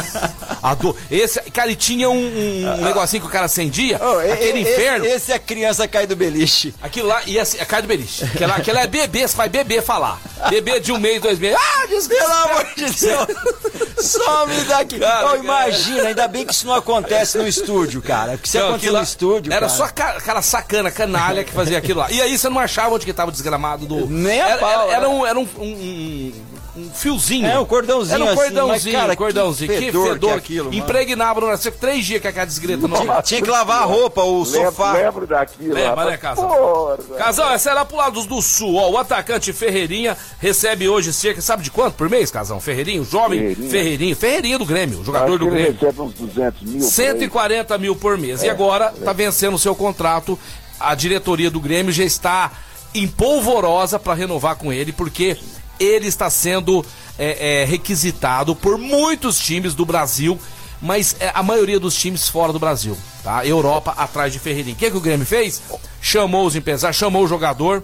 [0.62, 0.98] Adolfo.
[1.11, 5.05] Esse, cara, ele tinha um, um negocinho que o cara acendia, e- aquele e- inferno.
[5.05, 6.74] Esse, é criança cai do beliche.
[6.81, 7.61] Aquilo lá ia ser.
[7.61, 8.24] É cara do beliche.
[8.24, 10.18] Aquela, aquela é bebê, você vai bebê falar.
[10.48, 11.59] Bebê de um mês, dois meses.
[11.61, 12.33] Ah, Pelo desgraça.
[12.33, 14.07] amor de Deus!
[14.07, 14.98] Some daqui!
[15.01, 15.37] Cara, cara.
[15.38, 18.33] imagina, ainda bem que isso não acontece no estúdio, cara.
[18.33, 19.53] Porque se Não, acontecer aquilo no estúdio.
[19.53, 22.11] Era cara, só cara, cara sacana, canalha que fazia aquilo lá.
[22.11, 24.07] E aí você não achava onde que tava o desgramado do.
[24.07, 26.33] Nem a era, pau, era, era um, era um, um, um-
[26.78, 27.46] um fiozinho.
[27.46, 29.70] É, um cordãozinho Era um assim, cordãozinho, mas, cara, cordãozinho.
[29.72, 30.28] que Que fedor fedor.
[30.30, 33.50] que é aquilo, impregnava no nasceu três dias com aquela desgreta no Tinha, tinha que
[33.50, 34.92] lavar a roupa, o Lembro, sofá.
[34.92, 35.74] lembro daquilo.
[35.74, 36.48] Lembra, né, Casal?
[36.48, 37.18] Porra.
[37.18, 38.90] Casal, essa é lá pro lado do sul, ó.
[38.90, 42.60] O atacante Ferreirinha recebe hoje cerca, sabe de quanto por mês, Casal?
[42.60, 43.70] Ferreirinho, jovem Ferreirinha.
[43.70, 44.16] Ferreirinho.
[44.16, 45.72] Ferreirinha do Grêmio, jogador Acho do Grêmio.
[45.72, 46.78] recebe uns 200 mil.
[46.78, 46.90] por aí.
[46.90, 48.42] 140 mil por mês.
[48.42, 50.38] e agora tá vencendo o seu contrato.
[50.80, 52.52] A diretoria do Grêmio já está
[52.94, 55.36] empolvorosa para renovar com ele, porque
[55.78, 56.84] ele está sendo
[57.18, 60.38] é, é, requisitado por muitos times do Brasil,
[60.80, 63.44] mas é, a maioria dos times fora do Brasil, tá?
[63.46, 64.76] Europa atrás de Ferreirinho.
[64.76, 65.62] O que, que o Grêmio fez?
[66.00, 67.82] Chamou os empresários, chamou o jogador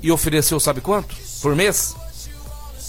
[0.00, 1.14] e ofereceu, sabe quanto?
[1.42, 1.96] por mês,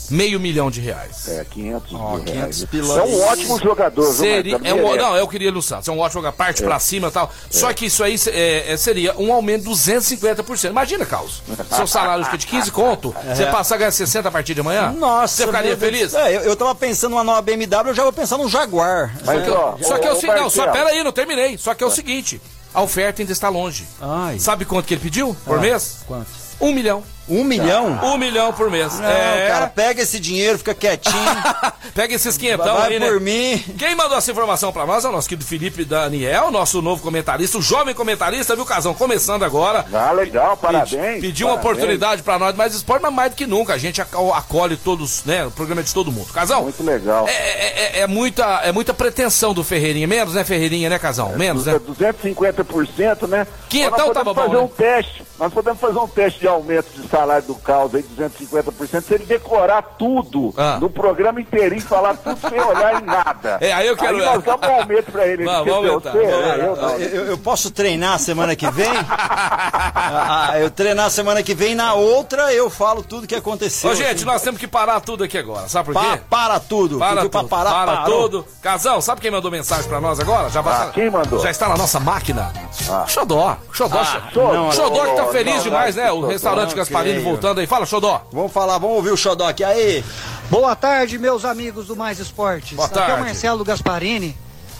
[0.09, 1.27] meio milhão de reais.
[1.27, 2.65] É, 500 Ó, mil 500 reais.
[2.65, 4.97] pila- É um ótimo jogador, Seria, é um, Merece.
[4.97, 5.81] não, eu queria ilustrar.
[5.83, 7.31] Você é um ótimo jogador, parte pra cima e tal.
[7.49, 10.69] Só que isso aí é, é, seria um aumento de 250%.
[10.69, 11.41] Imagina, Carlos.
[11.75, 14.91] Seu salário fica de 15 conto, você passar a ganhar 60 a partir de amanhã?
[14.91, 16.13] Nossa, Você ficaria feliz?
[16.13, 19.15] É, eu, eu tava pensando numa nova BMW, eu já vou pensar num Jaguar.
[19.25, 21.57] Mas, ó, Só que é o ô, seguinte, não, só pera aí, não terminei.
[21.57, 22.41] Só que é o seguinte,
[22.73, 23.85] a oferta ainda está longe.
[24.01, 24.39] Ai.
[24.39, 25.97] Sabe quanto que ele pediu por Ah, mês?
[26.07, 26.27] Quanto?
[26.59, 27.03] Um milhão.
[27.27, 27.99] Um milhão?
[28.03, 28.99] Um milhão por mês.
[28.99, 29.47] Não, é.
[29.47, 31.13] cara, pega esse dinheiro, fica quietinho,
[31.95, 33.07] Pega esses quinhentão vai aí, né?
[33.07, 33.63] por mim.
[33.77, 37.57] Quem mandou essa informação pra nós é o nosso querido Felipe Daniel, nosso novo comentarista,
[37.57, 38.93] o jovem comentarista, viu, Casão?
[38.93, 39.85] Começando agora.
[39.93, 41.21] Ah, legal, parabéns.
[41.21, 43.73] Pediu uma oportunidade pra nós, mais esporte, mas mais do que nunca.
[43.73, 45.45] A gente aco- acolhe todos, né?
[45.45, 46.33] O programa é de todo mundo.
[46.33, 46.63] Casão?
[46.63, 47.27] Muito legal.
[47.27, 50.07] É, é- é- é muita, é muita pretensão do Ferreirinha.
[50.07, 51.37] Menos, né, Ferreirinha, né, Casão?
[51.37, 51.79] Menos, né?
[51.79, 53.47] 250%, né?
[53.69, 54.59] Quinhentão podemos bom, fazer né?
[54.59, 55.23] um teste.
[55.39, 59.25] Nós podemos fazer um teste de aumento de salário do caos aí, 250%, se ele
[59.25, 60.77] decorar tudo Ah.
[60.81, 63.57] no programa inteirinho, falar tudo sem olhar em nada.
[63.61, 65.43] É, aí eu quero- Aí nós damos um aumento pra ele.
[65.43, 66.17] Ele Vamos, aumentar, você?
[66.17, 66.99] Eu não.
[66.99, 68.89] Eu, eu posso treinar semana que vem?
[69.09, 73.91] Ah, ah, eu treinar semana que vem, na outra eu falo tudo que aconteceu.
[73.91, 74.25] Ô, gente, assim.
[74.25, 75.67] nós temos que parar tudo aqui agora.
[75.67, 76.17] Sabe por quê?
[76.29, 76.97] Pa- para tudo.
[76.99, 78.21] Para tudo, pra parar, para parou.
[78.29, 78.45] tudo.
[78.61, 80.49] Casão, sabe quem mandou mensagem pra nós agora?
[80.49, 81.39] Já vai Ah, quem mandou?
[81.39, 82.51] Já está na nossa máquina.
[82.89, 83.05] Ah.
[83.07, 83.57] Xodó.
[83.71, 84.03] Xodó.
[84.03, 84.53] Xodó.
[84.53, 86.11] não, Xodó que tá não, feliz não, demais, não, né?
[86.11, 87.23] O restaurante não Gasparini creio.
[87.23, 87.67] voltando aí.
[87.67, 88.21] Fala, Xodó.
[88.31, 89.63] Vamos falar, vamos ouvir o Xodó aqui.
[89.63, 90.03] Aí,
[90.49, 92.75] Boa tarde, meus amigos do Mais Esportes.
[92.75, 93.21] Boa Aqui é tarde.
[93.21, 94.37] o Marcelo Gasparini.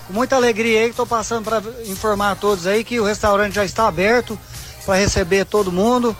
[0.07, 3.63] Com muita alegria aí, estou passando para informar a todos aí que o restaurante já
[3.65, 4.37] está aberto
[4.85, 6.15] para receber todo mundo.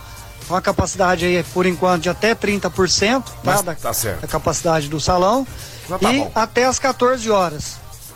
[0.48, 3.62] Com a capacidade aí, por enquanto, de até 30%, tá?
[3.62, 4.22] Da, tá certo.
[4.22, 5.46] da capacidade do salão.
[5.88, 6.32] Tá e bom.
[6.34, 7.76] até às 14 horas.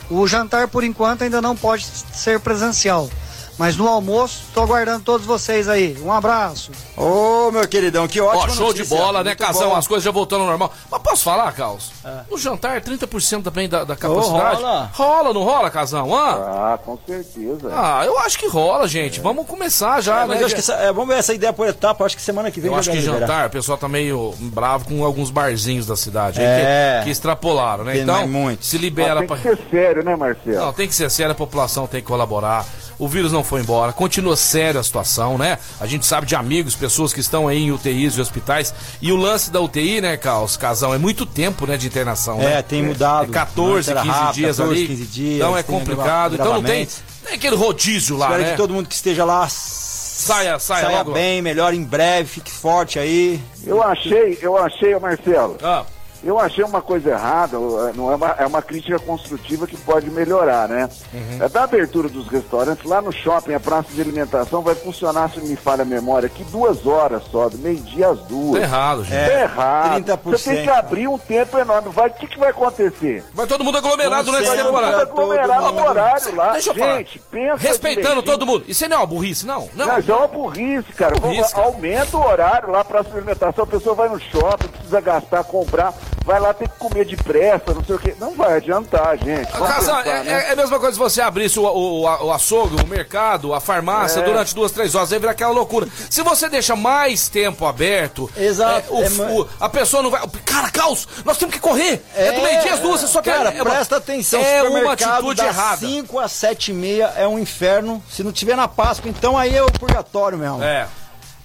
[0.10, 3.10] O jantar, por enquanto, ainda não pode ser presencial.
[3.58, 5.98] Mas no almoço, estou aguardando todos vocês aí.
[6.04, 6.70] Um abraço.
[6.96, 8.44] ô meu queridão, que ótimo.
[8.44, 9.76] Ó, show de bola, né, Casão?
[9.76, 10.72] As coisas já voltando ao normal.
[10.92, 11.92] Mas posso falar, Carlos?
[12.30, 14.62] No jantar, 30% também da, da capacidade.
[14.62, 14.92] rola.
[14.94, 16.16] Rola, não rola, Casão?
[16.16, 17.72] Ah, com certeza.
[17.74, 19.20] Ah, eu acho que rola, gente.
[19.22, 20.42] Vamos começar já, É, mas né?
[20.42, 22.06] eu acho que essa- é, vamos ver essa ideia por etapa.
[22.06, 23.20] Acho que semana que vem Eu acho que liberar.
[23.22, 26.96] jantar, o pessoal tá meio bravo com alguns barzinhos da cidade aí É.
[27.00, 27.94] que, que extrapolaram, né?
[27.94, 28.66] Tem Então, mais muito.
[28.66, 29.38] se Mas libera tem pra.
[29.38, 30.58] que ser sério, né, Marcelo?
[30.58, 32.64] Não, tem que ser sério, a população tem que colaborar.
[33.00, 35.60] O vírus não foi embora, continua séria a situação, né?
[35.80, 38.74] A gente sabe de amigos, pessoas que estão aí em UTIs e hospitais.
[39.02, 42.56] E o lance da UTI, né, Carlos, Casão, é muito tempo, né, de internação, né?
[42.60, 43.30] É, tem mudado.
[43.30, 44.88] É 14, Antes 15 era rápido, dias 14, ali.
[44.88, 46.34] 15 dias, então é complicado.
[46.36, 46.88] Então não tem,
[47.24, 48.52] tem aquele rodízio lá, Espero né?
[48.52, 51.14] que todo mundo que esteja lá Saia, saia, saia logo.
[51.14, 53.40] bem, melhor em breve, fique forte aí.
[53.64, 55.86] Eu achei, eu achei, Marcelo, Ah,
[56.24, 57.58] eu achei uma coisa errada,
[57.96, 60.90] não é uma, é uma crítica construtiva que pode melhorar, né?
[61.14, 61.44] Uhum.
[61.44, 65.40] É da abertura dos restaurantes, lá no shopping, a praça de alimentação vai funcionar, se
[65.40, 68.60] não me falha a memória, aqui duas horas só, do meio-dia às duas.
[68.62, 69.30] tá errado, gente.
[69.30, 70.04] Tá errado.
[70.04, 70.20] 30%.
[70.24, 71.90] Você tem que abrir um tempo enorme.
[71.90, 73.24] Vai, o que, que vai acontecer?
[73.34, 75.88] Vai todo mundo aglomerado a Vai todo mundo aglomerar no mundo.
[75.88, 76.52] horário lá.
[76.54, 76.98] Deixa eu falar.
[76.98, 78.32] Gente, pensa Respeitando direitinho.
[78.38, 78.66] todo mundo.
[78.68, 79.70] Isso não é uma burrice, não?
[79.74, 79.88] Não.
[79.88, 81.16] Não, isso é uma burrice, cara.
[81.20, 81.68] Burrice, cara.
[81.68, 83.64] Aumenta o horário lá para alimentação.
[83.64, 85.94] A pessoa vai no shopping, precisa gastar, comprar,
[86.26, 88.16] vai lá ter que comer depressa, não sei o quê.
[88.20, 89.52] Não vai adiantar, gente.
[89.52, 90.32] Vamos Casal, pensar, é, né?
[90.46, 93.60] é- é a mesma coisa se você abrisse o, o, o açougue, o mercado, a
[93.62, 94.24] farmácia É.
[94.24, 95.88] durante duas, três horas, aí vira aquela loucura.
[96.10, 100.22] Se você deixa mais tempo aberto, Exato, é, o- é o- a pessoa não vai.
[100.46, 102.02] Cara, caos, nós temos que correr!
[102.16, 103.38] É, do meio-dia às duas, você só quer.
[103.38, 104.40] Cara, é uma- presta atenção.
[104.42, 105.78] É uma atitude das errada.
[105.78, 108.04] 5 às 7 e meia é um inferno.
[108.10, 110.64] Se não tiver na Páscoa, então aí é o purgatório mesmo.
[110.64, 110.88] É.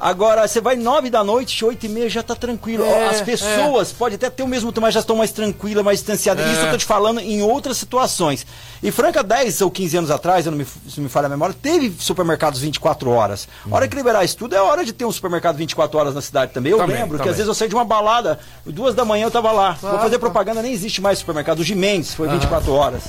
[0.02, 2.84] Agora, você vai 9 da noite, 8 e meia já tá tranquilo.
[2.84, 6.00] É, As pessoas podem até ter o mesmo tempo, mas já estão mais tranquilas, mais
[6.00, 6.44] distanciadas.
[6.44, 6.52] É.
[6.52, 8.44] Isso eu tô te falando em outras situações.
[8.82, 11.54] E Franca, 10 ou 15 anos atrás, eu não me, se me falha a memória,
[11.54, 13.46] teve supermercados 24 horas.
[13.70, 16.20] A hora que liberar isso tudo, é hora de ter um supermercado 24 horas na
[16.20, 16.72] cidade também.
[16.72, 17.30] Eu Também, lembro que também.
[17.30, 19.78] às vezes eu saí de uma balada, duas da manhã eu tava lá.
[19.80, 21.60] Vou fazer propaganda, nem existe mais supermercado.
[21.60, 23.02] O Gimendes foi 24 horas.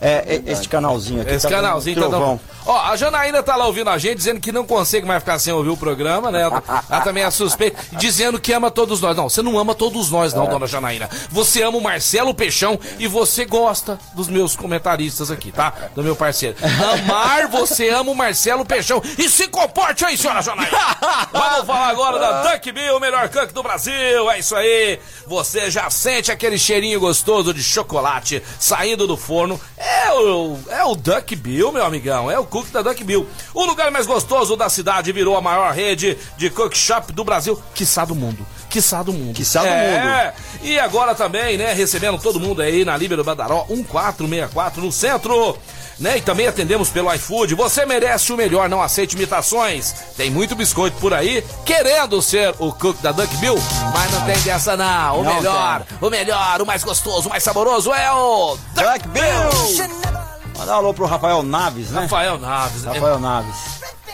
[0.00, 1.30] É, é, este canalzinho aqui.
[1.32, 2.40] Esse tá canalzinho tá dando.
[2.64, 5.52] Ó, a Janaína tá lá ouvindo a gente, dizendo que não consegue mais ficar sem
[5.52, 6.40] ouvir o programa, né?
[6.42, 6.62] Ela,
[7.02, 9.14] também é suspeita, dizendo que ama todos nós.
[9.16, 10.36] Não, você não ama todos nós, É.
[10.36, 11.08] não, dona Janaína.
[11.30, 15.72] Você ama o Marcelo Peixão e você gosta dos meus comentaristas aqui, tá?
[15.94, 16.56] Do meu parceiro.
[16.92, 19.02] Amar, você ama o Marcelo Peixão.
[19.18, 20.78] E se comporte aí, senhora Janaína.
[21.32, 24.30] Vamos falar agora da Duck Bill, o melhor cunk do Brasil.
[24.30, 24.98] É isso aí.
[25.26, 29.60] Você já sente aquele cheirinho gostoso de chocolate saindo do forno.
[29.76, 32.30] É o, é o Duck Bill, meu amigão.
[32.30, 33.26] É o cook da Duck Bill.
[33.54, 37.60] O lugar mais gostoso da cidade virou a maior rede de cook shop do Brasil,
[37.74, 38.46] quiçá do mundo.
[38.70, 39.34] Quiçá do mundo.
[39.34, 40.32] Quiçá do é.
[40.62, 45.58] E agora também, né, recebendo todo mundo aí na Líbero Badaró 1464 no centro.
[45.98, 46.16] Né?
[46.16, 47.54] E também atendemos pelo iFood.
[47.54, 49.92] Você merece o melhor, não aceite imitações.
[50.16, 53.56] Tem muito biscoito por aí querendo ser o cook da Duck Bill,
[53.92, 55.20] mas não tem dessa não.
[55.20, 59.90] O Não melhor, o melhor, o mais gostoso, o mais saboroso é o Duck Bill!
[60.56, 62.02] Mandar um alô pro Rafael Naves, né?
[62.02, 62.84] Rafael Naves.
[62.84, 63.56] Rafael Naves.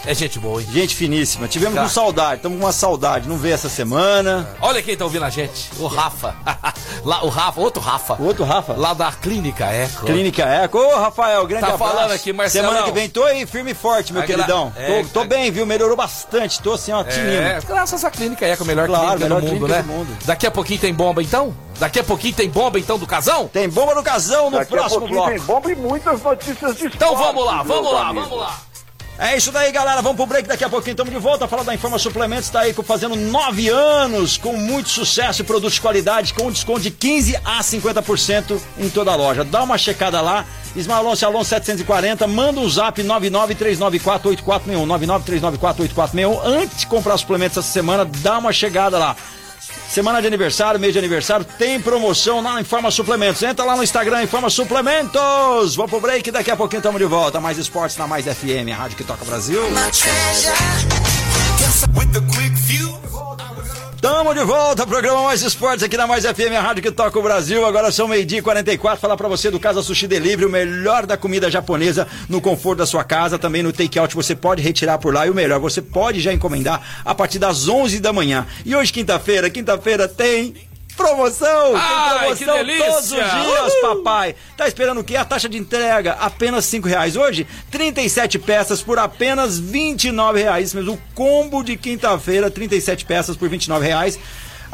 [0.04, 0.68] É, é gente boa, hein?
[0.72, 1.48] Gente finíssima.
[1.48, 1.82] Tivemos Tá.
[1.82, 3.28] com saudade, estamos com uma saudade.
[3.28, 4.48] Não veio essa semana.
[4.60, 5.70] Olha quem tá ouvindo a gente.
[5.78, 6.34] O Rafa.
[7.04, 8.14] Lá, o Rafa, outro Rafa.
[8.14, 8.72] O outro Rafa.
[8.74, 10.06] Lá da Clínica Eco.
[10.06, 10.78] Clínica Eco.
[10.78, 11.92] Ô, Rafael, grande Tá abraço.
[11.94, 12.70] falando aqui, Marcelão.
[12.70, 14.72] Semana que vem tô aí firme e forte, meu queridão.
[14.76, 15.64] É, tô, tô ag- bem, viu?
[15.66, 16.60] Melhorou bastante.
[16.60, 17.30] Tô assim, ó, tinindo.
[17.42, 19.82] É, graças à Clínica Eco, a melhor Claro, clínica melhor do mundo, clínica né?
[19.82, 20.18] do mundo.
[20.24, 21.54] Daqui a pouquinho tem bomba, então?
[21.78, 23.48] Daqui a pouquinho tem bomba, então, do casão?
[23.48, 25.36] Tem bomba no casão no Daqui a próximo pouquinho bloco.
[25.36, 28.28] tem bomba e muitas notícias de Então esporte, vamos lá, vamos lá, amigos.
[28.30, 28.60] vamos lá.
[29.18, 30.02] É isso daí, galera.
[30.02, 30.46] Vamos pro break.
[30.46, 31.48] Daqui a pouquinho estamos de volta.
[31.48, 32.46] Falar da Informa Suplementos.
[32.46, 36.90] Está aí fazendo nove anos, com muito sucesso e produtos de qualidade, com desconto de
[36.90, 39.42] 15 a 50% em toda a loja.
[39.42, 40.44] Dá uma checada lá.
[40.74, 42.26] Ismael Alonso, Alonso 740.
[42.26, 44.86] Manda um zap 993948461.
[44.86, 46.40] 993948461.
[46.44, 49.16] Antes de comprar suplementos essa semana, dá uma chegada lá.
[49.96, 53.42] Semana de aniversário, mês de aniversário, tem promoção lá na Informa Suplementos.
[53.42, 55.74] Entra lá no Instagram, Informa Suplementos.
[55.74, 57.40] Vamos pro break, daqui a pouquinho estamos de volta.
[57.40, 59.62] Mais esportes na Mais FM, a rádio que toca Brasil.
[64.00, 67.22] Tamo de volta, programa Mais Esportes aqui na Mais FM, a rádio que toca o
[67.22, 67.64] Brasil.
[67.64, 69.00] Agora são meio-dia e 44.
[69.00, 72.86] Falar pra você do Casa Sushi Delivery, o melhor da comida japonesa no conforto da
[72.86, 73.38] sua casa.
[73.38, 75.26] Também no take-out você pode retirar por lá.
[75.26, 78.46] E o melhor, você pode já encomendar a partir das 11 da manhã.
[78.66, 80.54] E hoje, quinta-feira, quinta-feira tem.
[80.96, 81.74] Promoção!
[81.76, 84.34] Ai, tem promoção todos os dias, papai!
[84.56, 85.16] Tá esperando o quê?
[85.16, 87.16] A taxa de entrega, apenas cinco reais.
[87.16, 90.68] Hoje, 37 peças por apenas 29 reais.
[90.68, 94.18] Isso mesmo, o combo de quinta-feira, 37 peças por 29 reais.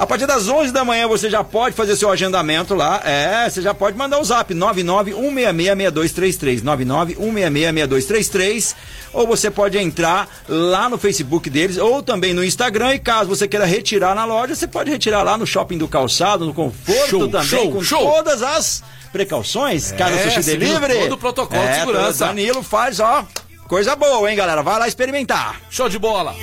[0.02, 3.00] A partir das 11 da manhã você já pode fazer seu agendamento lá.
[3.04, 6.60] É, você já pode mandar o zap 991666233.
[6.64, 8.74] 991666233.
[9.12, 12.96] Ou você pode entrar lá no Facebook deles ou também no Instagram.
[12.96, 16.44] E caso você queira retirar na loja, você pode retirar lá no Shopping do Calçado,
[16.44, 18.12] no Conforto Show, também, show, com show.
[18.12, 18.82] todas as
[19.12, 19.92] precauções.
[19.92, 20.98] Casa Sushi seguindo Delivery.
[21.04, 22.26] todo o protocolo de É, segurança.
[22.26, 23.24] Danilo faz, ó,
[23.68, 24.64] coisa boa, hein, galera?
[24.64, 25.60] Vai lá experimentar.
[25.70, 26.34] Show de bola.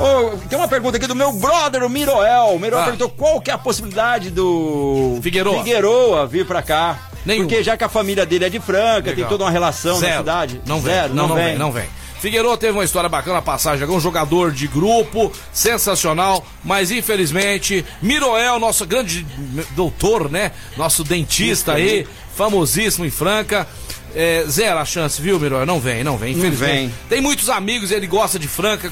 [0.00, 2.54] Ô, tem uma pergunta aqui do meu brother, o Miroel.
[2.54, 2.84] O Miroel Ah.
[2.84, 5.58] perguntou qual que é a possibilidade do Figueroa.
[5.62, 6.98] Figueroa vir pra cá.
[7.24, 7.48] Nenhuma.
[7.48, 9.28] Porque já que a família dele é de Franca, tem Legal.
[9.30, 10.12] toda uma relação Zero.
[10.12, 10.60] na cidade.
[10.66, 11.56] Não vem, Zero, não, não vem.
[11.58, 11.86] não vem.
[12.20, 18.86] Figueiredo teve uma história bacana, passagem, um jogador de grupo, sensacional, mas infelizmente, Miroel, nosso
[18.86, 19.26] grande
[19.74, 20.52] doutor, né?
[20.76, 23.66] Nosso dentista aí, famosíssimo em Franca.
[24.14, 25.66] É, zero a chance, viu, Miroel?
[25.66, 26.72] Não vem, não vem, infelizmente.
[26.72, 26.94] vem.
[27.08, 28.90] Tem muitos amigos, ele gosta de Franca.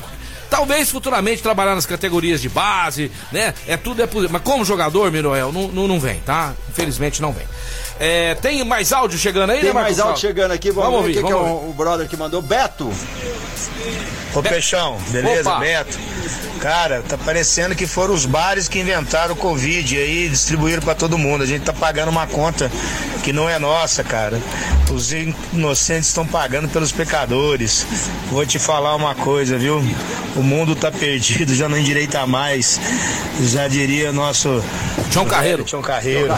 [0.55, 3.53] Talvez futuramente trabalhar nas categorias de base, né?
[3.67, 4.31] É tudo é possível.
[4.31, 6.55] Mas como jogador, Miroel, não, não, não vem, tá?
[6.69, 7.45] Infelizmente não vem.
[7.99, 10.71] É, tem mais áudio chegando aí, Tem né, mais áudio chegando aqui.
[10.71, 12.43] Vamos, Vamos ver o que, que é vamos o, o brother que mandou.
[12.43, 12.93] Beto.
[14.35, 15.61] Ô Peixão, beleza, Opa.
[15.61, 15.99] Beto?
[16.59, 20.95] Cara, tá parecendo que foram os bares que inventaram o Covid aí e distribuíram pra
[20.95, 21.45] todo mundo.
[21.45, 22.73] A gente tá pagando uma conta
[23.23, 24.41] que não é nossa, cara.
[24.91, 27.87] Os inocentes estão pagando pelos pecadores.
[28.31, 29.85] Vou te falar uma coisa, viu?
[30.35, 32.81] O mundo tá perdido, já não endireita mais.
[33.43, 34.65] Já diria nosso
[35.11, 35.65] João Carreiro.
[35.65, 36.33] Tião Carreiro.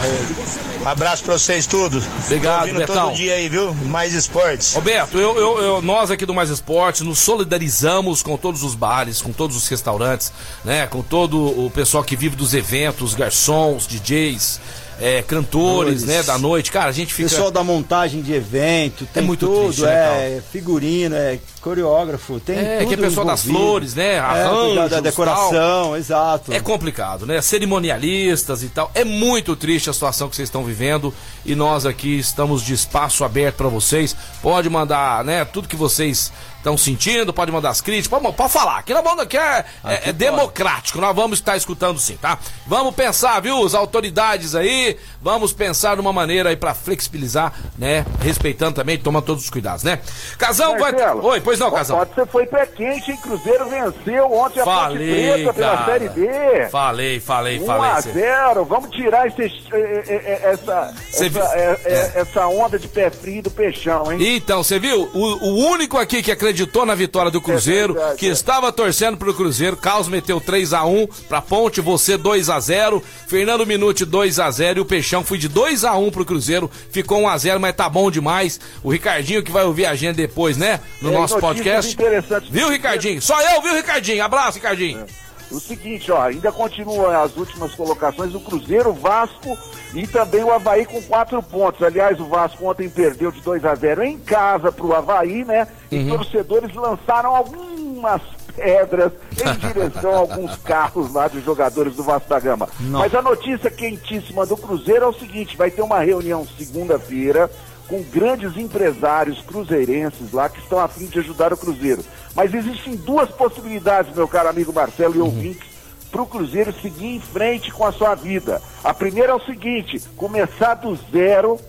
[0.85, 2.03] Abraço pra vocês tudo.
[2.25, 3.07] Obrigado, Betão.
[3.07, 3.73] todo dia aí, viu?
[3.73, 4.73] Mais esportes.
[4.73, 9.21] Roberto, eu, eu- eu- nós aqui do Mais Esportes nos solidarizamos com todos os bares,
[9.21, 10.31] com todos os restaurantes,
[10.65, 10.87] né?
[10.87, 14.59] Com todo o pessoal que vive dos eventos, garçons, DJs,
[14.99, 16.03] é, cantores, Cantores.
[16.05, 16.23] né?
[16.23, 16.71] Da noite.
[16.71, 17.29] Cara, a gente fica.
[17.29, 22.57] Pessoal da montagem de evento, tem muito tudo, triste, né, é figurino, é coreógrafo, tem
[22.57, 23.65] É, tudo que é pessoal das envolvido.
[23.67, 24.13] flores, né?
[24.15, 26.53] É, Arranjos, cuidar da decoração, exato.
[26.53, 27.41] É complicado, né?
[27.41, 28.89] Cerimonialistas e tal.
[28.95, 31.13] É muito triste a situação que vocês estão vivendo
[31.45, 34.15] e nós aqui estamos de espaço aberto para vocês.
[34.41, 35.43] Pode mandar, né?
[35.45, 38.79] Tudo que vocês estão sentindo, pode mandar as críticas, pode, pode falar.
[38.79, 42.37] Aqui na banda aqui é, é- é democrático, nós vamos estar escutando sim, tá?
[42.65, 43.63] Vamos pensar, viu?
[43.65, 48.05] As autoridades aí, vamos pensar numa maneira aí para flexibilizar, né?
[48.19, 49.99] Respeitando também, tomando todos os cuidados, né?
[50.37, 50.93] Casão vai.
[51.21, 51.97] Oi, pois Pois não.
[51.97, 53.17] Pode ser, foi pé quente, hein?
[53.21, 55.85] Cruzeiro venceu ontem a Ponte Falei, Preta pela cara.
[55.85, 56.67] Série B.
[56.71, 57.91] Falei, falei, 1 falei.
[57.91, 62.11] a cê- 0 vamos tirar esse, eh, eh, eh, essa, essa, viu- eh, é.
[62.21, 64.35] essa onda de pé frio do peixão, hein?
[64.35, 65.09] Então, você viu?
[65.13, 68.31] O, o único aqui que acreditou na vitória do Cruzeiro, É verdade, que é.
[68.31, 74.79] estava torcendo pro Cruzeiro, Carlos meteu 3x1 pra Ponte, você 2x0, Fernando Minuti 2x0 e
[74.81, 78.59] o Peixão foi de 2x1 pro Cruzeiro, ficou 1x0, mas tá bom demais.
[78.83, 80.79] O Ricardinho que vai ouvir a gente depois, né?
[81.01, 81.93] No É, nosso podcast.
[81.93, 82.49] interessantes.
[82.49, 83.21] Viu, Ricardinho?
[83.21, 84.23] Só eu, viu, Ricardinho?
[84.23, 85.05] Abraço, Ricardinho.
[85.49, 89.57] O seguinte, ó, ainda continuam as últimas colocações do Cruzeiro, o Vasco
[89.93, 91.81] e também o Havaí com quatro pontos.
[91.81, 95.65] Aliás, o Vasco ontem perdeu de 2 a 0 em casa pro Havaí, né?
[95.89, 96.17] E Uhum.
[96.17, 98.21] torcedores lançaram algumas
[98.57, 102.67] pedras em direção a alguns carros lá dos jogadores do Vasco da Gama.
[102.81, 107.49] Mas a notícia quentíssima do Cruzeiro é o seguinte, vai ter uma reunião segunda-feira
[107.87, 112.03] com grandes empresários cruzeirenses lá que estão a fim de ajudar o Cruzeiro.
[112.35, 115.67] Mas existem duas possibilidades, meu caro amigo Marcelo e ouvintes,
[116.11, 118.61] para o Cruzeiro seguir em frente com a sua vida.
[118.83, 121.59] A primeira é o seguinte: começar do zero,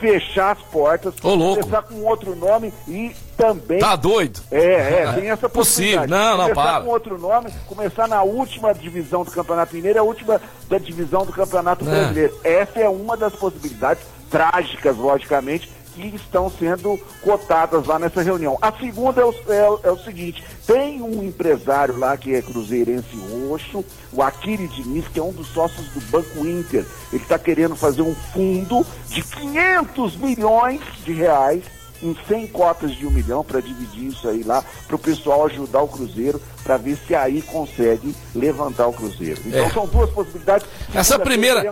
[0.00, 3.78] fechar as portas, Ô, começar com outro nome e também.
[3.78, 4.40] Tá doido?
[4.50, 4.58] É,
[5.04, 6.00] é, tem essa Possível.
[6.00, 6.10] possibilidade.
[6.10, 6.84] Não, não, começar para.
[6.84, 11.24] com outro nome, começar na última divisão do Campeonato Mineiro e a última da divisão
[11.24, 11.90] do Campeonato É.
[11.90, 12.34] Brasileiro.
[12.44, 18.58] Essa é uma das possibilidades, trágicas, logicamente, que estão sendo cotadas lá nessa reunião.
[18.60, 23.16] A segunda é o, é é o seguinte, tem um empresário lá que é cruzeirense
[23.48, 26.84] roxo, o Akiri Diniz, que é um dos sócios do Banco Inter.
[27.12, 31.64] Ele está querendo fazer um fundo de 500 milhões de reais
[32.02, 35.80] em 100 cotas de um milhão para dividir isso aí lá, para o pessoal ajudar
[35.80, 39.40] o Cruzeiro, para ver se aí consegue levantar o Cruzeiro.
[39.46, 39.70] Então É.
[39.70, 40.66] são duas possibilidades.
[40.92, 41.64] Essa primeira,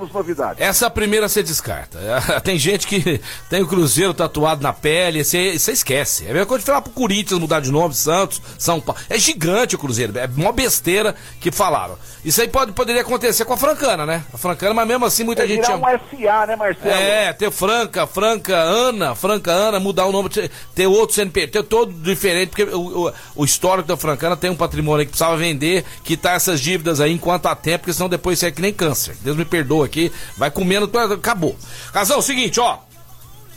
[0.58, 1.98] essa primeira você descarta.
[2.44, 3.20] Tem gente que
[3.50, 6.26] tem o Cruzeiro tatuado na pele, você você esquece.
[6.26, 9.00] É a mesma coisa de falar pro Corinthians mudar de nome, Santos, São Paulo.
[9.10, 11.96] É gigante o Cruzeiro, é uma besteira que falaram.
[12.24, 14.22] Isso aí pode, poderia acontecer com a Francana, né?
[14.32, 15.88] A Francana, mas mesmo assim muita É gente chama.
[15.88, 16.90] um SA, né, Marcelo?
[16.94, 21.92] É, ter Franca, Franca Ana, Franca Ana, mudar o nome, ter- outro CNPJ, ter todo
[21.92, 25.84] diferente, porque o, o, o histórico da Francana tem um patrimônio aí que precisava vender,
[26.02, 29.16] quitar essas dívidas aí enquanto há tempo, porque senão depois isso é que nem câncer.
[29.22, 31.56] Deus me perdoa aqui, vai comendo, acabou.
[31.92, 32.78] Casal, é o seguinte, ó.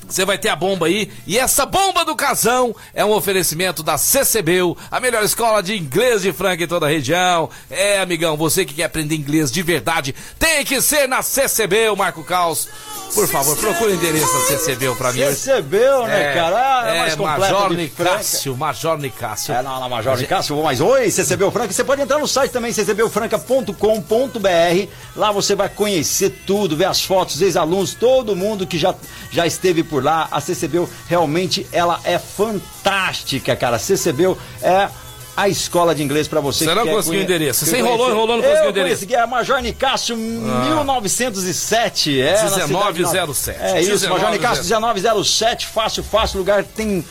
[0.07, 1.11] Você vai ter a bomba aí.
[1.25, 6.21] E essa bomba do casão é um oferecimento da CCBU, a melhor escola de inglês
[6.21, 7.49] de Franca em toda a região.
[7.69, 12.23] É, amigão, você que quer aprender inglês de verdade, tem que ser na CCBU, Marco
[12.23, 12.69] Caos.
[13.13, 15.19] Por favor, procure o endereço da CCBU pra mim.
[15.19, 16.83] Recebeu, né, cara?
[16.83, 17.73] Ah, é, mais completa Major.
[17.73, 19.53] Nicásio, Major Nicásio.
[19.53, 20.17] É, não, na Major
[20.63, 21.73] mas oi, CCB Franca.
[21.73, 24.87] Você pode entrar no site também, ccbufranca.com.br.
[25.15, 28.93] Lá você vai conhecer tudo, ver as fotos, ex-alunos, todo mundo que já,
[29.31, 30.27] já esteve por lá.
[30.31, 33.77] A CCB realmente ela é fantástica, cara.
[33.77, 34.89] A CCB é
[35.35, 37.63] a escola de inglês pra você Você que não conseguiu o endereço.
[37.65, 38.95] Você enrolou, enrolou, não conseguiu o endereço.
[38.95, 42.19] consegui, é Major Nicásio 1907.
[42.21, 43.59] É, na cidade de Nova- 1907.
[43.61, 44.31] É isso, Major 1907.
[44.31, 47.05] Nicásio 1907, fácil, fácil, lugar tem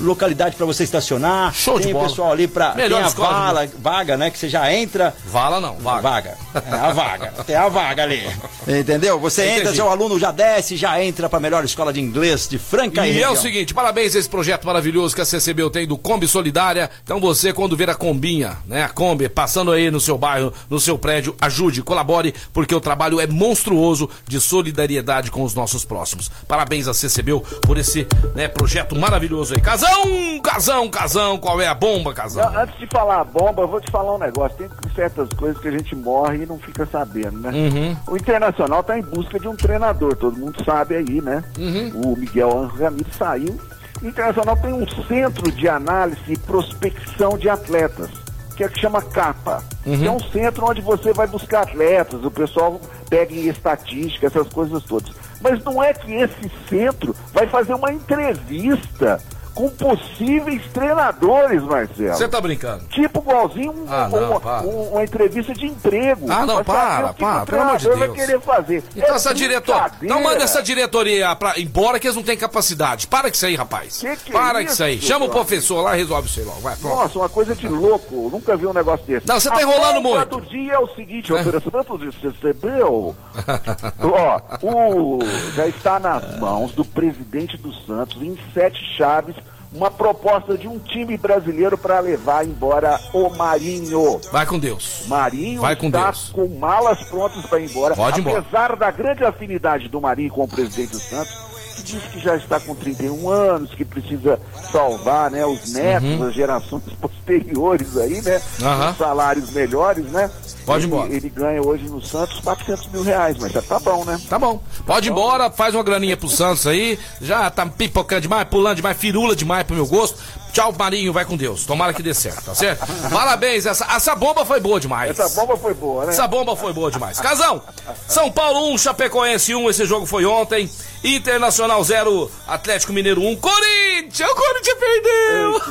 [0.00, 1.52] localidade pra você estacionar.
[1.54, 2.08] Show de tem bola.
[2.08, 5.60] pessoal ali Melhor tem a escola de vala, vaga, né, que você já entra Vala
[5.60, 6.02] não, vaga.
[6.02, 6.38] vaga.
[6.54, 7.32] É a vaga.
[7.46, 8.22] Tem a vaga ali.
[8.66, 9.18] Entendeu?
[9.20, 9.60] Você Entendi.
[9.60, 13.16] entra, seu aluno já desce, já entra pra melhor escola de inglês de Franca e,
[13.18, 16.28] E é o seguinte, parabéns a esse projeto maravilhoso que a CCB tem do Kombi
[16.28, 16.90] Solidária.
[17.02, 20.78] Então você, quando ver a Combinha, né, a Kombi, passando aí no seu bairro, no
[20.80, 26.30] seu prédio, ajude, colabore, porque o trabalho é monstruoso de solidariedade com os nossos próximos.
[26.46, 27.32] Parabéns a CCB
[27.62, 29.60] por esse né, projeto maravilhoso aí.
[29.82, 32.56] Casão, casão, casão, qual é a bomba, casão?
[32.56, 34.56] Antes de falar a bomba, eu vou te falar um negócio.
[34.56, 37.50] Tem certas coisas que a gente morre e não fica sabendo, né?
[37.50, 37.96] Uhum.
[38.06, 41.42] O Internacional está em busca de um treinador, todo mundo sabe aí, né?
[41.58, 42.12] Uhum.
[42.12, 43.60] O Miguel Angel Ramírez saiu.
[44.00, 48.08] O Internacional tem um centro de análise e prospecção de atletas,
[48.56, 49.64] que é que chama CAPA.
[49.84, 50.04] Uhum.
[50.04, 52.80] É um centro onde você vai buscar atletas, o pessoal
[53.10, 55.12] pega em estatística, essas coisas todas.
[55.40, 59.20] Mas não é que esse centro vai fazer uma entrevista
[59.54, 62.14] com possíveis treinadores, Marcelo.
[62.14, 62.84] Você tá brincando?
[62.86, 66.26] Tipo igualzinho um- Ah, não, uma, um- uma entrevista de emprego.
[66.30, 67.98] Ah, não, para, o para, o pelo amor de Deus.
[67.98, 68.82] vai querer fazer.
[68.96, 69.90] Então É essa diretoria.
[70.02, 73.06] Então manda essa diretoria pra, embora que eles não têm capacidade.
[73.06, 73.98] Para com isso aí, rapaz.
[73.98, 75.00] Que que é Para com isso, aí.
[75.00, 76.60] Chama o professor lá e resolve isso aí logo.
[76.60, 76.96] Vai, pronto.
[76.96, 78.14] Nossa, uma coisa de louco.
[78.14, 79.26] Eu Nunca vi um negócio desse.
[79.28, 80.40] Não, você tá enrolando muito.
[80.40, 83.14] do dia é o seguinte, o oferecimento de recebeu.
[84.02, 85.18] Ó, o,
[85.54, 89.34] já está nas mãos do presidente do Santos, em sete chaves,
[89.74, 94.20] uma proposta de um time brasileiro para levar embora o Marinho.
[94.30, 95.04] Vai com Deus.
[95.06, 96.30] Marinho Vai com está Deus.
[96.32, 97.94] com malas prontas para ir embora.
[97.94, 98.38] Pode ir embora.
[98.40, 101.32] Apesar da grande afinidade do Marinho com o presidente Santos,
[101.76, 104.38] que diz que já está com 31 anos, que precisa
[104.70, 106.26] salvar né, os netos, Uhum.
[106.28, 108.40] as gerações posteriores aí, né?
[108.62, 108.92] Aham.
[108.92, 110.30] Com salários melhores, né?
[110.64, 111.12] Pode ir ele, embora.
[111.14, 114.20] ele ganha hoje no Santos 400 mil reais, mas já tá bom, né?
[114.28, 114.62] Tá bom.
[114.86, 116.98] Pode ir embora, faz uma graninha pro Santos aí.
[117.20, 120.18] Já tá pipocando demais, pulando demais, firula demais pro meu gosto.
[120.52, 121.64] Tchau, Marinho, vai com Deus.
[121.64, 122.86] Tomara que dê certo, tá certo?
[123.10, 125.18] Parabéns, essa, essa bomba foi boa demais.
[125.18, 126.12] Essa bomba foi boa, né?
[126.12, 127.18] Essa bomba foi boa demais.
[127.18, 127.62] Casão,
[128.06, 130.70] São Paulo 1, Chapecoense 1, esse jogo foi ontem.
[131.02, 133.36] Internacional 0, Atlético Mineiro 1.
[133.36, 135.62] Corinthians, o Corinthians perdeu.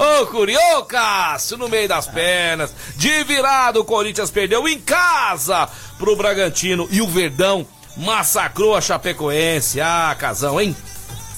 [0.22, 2.74] Ô, Curi, ô, Cássio, no meio das pernas.
[2.96, 5.68] De virado, o Corinthians perdeu em casa
[5.98, 6.88] pro Bragantino.
[6.90, 7.66] E o Verdão
[7.96, 9.80] massacrou a Chapecoense.
[9.80, 10.74] Ah, Casão, hein?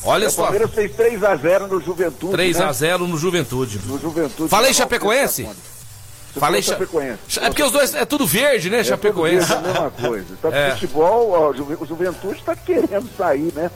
[0.07, 0.43] Olha O só.
[0.45, 2.33] Palmeiras fez 3x0 no Juventude.
[2.33, 2.65] 3 né?
[2.65, 3.81] a 0 no Juventude.
[3.87, 4.49] No Juventude.
[4.49, 5.49] Falei Chapecoense?
[6.39, 7.41] Falei Chapecoense.
[7.41, 9.53] É porque os dois é tudo verde, né, Chapecoense?
[9.53, 10.37] É a mesma coisa.
[10.41, 10.71] Que É.
[10.73, 13.71] futebol, ó, o o Juventude está querendo sair, né?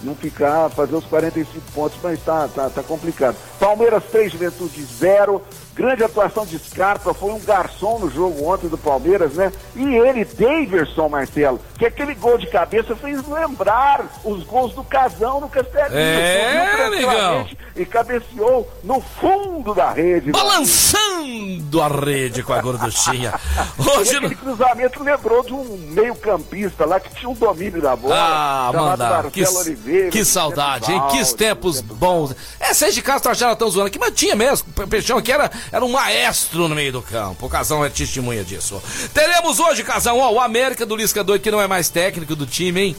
[0.00, 3.36] Não ficar, fazer os 45 pontos, mas tá, tá, tá complicado.
[3.64, 5.42] Palmeiras 3, Juventude 0.
[5.74, 9.52] Grande atuação de Scarpa, foi um garçom no jogo ontem do Palmeiras, né?
[9.74, 15.40] E ele, Daverson Marcelo, que aquele gol de cabeça fez lembrar os gols do Casão
[15.40, 15.98] no Castelinho.
[15.98, 20.30] É, tranquilamente E cabeceou no fundo da rede.
[20.30, 23.34] Balançando a rede com a gorduchinha.
[23.76, 28.14] Hoje aquele cruzamento lembrou de um meio-campista lá que tinha um domínio da bola.
[28.16, 29.30] Ah, chamado manda.
[29.32, 30.10] Que, Oliveira.
[30.10, 31.02] que saudade, hein?
[31.10, 32.32] Que tempos bons.
[32.60, 33.22] É, seis de casa
[33.54, 34.66] acharam tão zoando aqui, mas tinha mesmo.
[34.76, 37.46] O Peixão aqui era, era um maestro no meio do campo.
[37.46, 38.82] O Casão é testemunha disso.
[39.12, 42.46] Teremos hoje, Casão, ó, o América do Lisca doido, que não é mais técnico do
[42.46, 42.96] time, hein?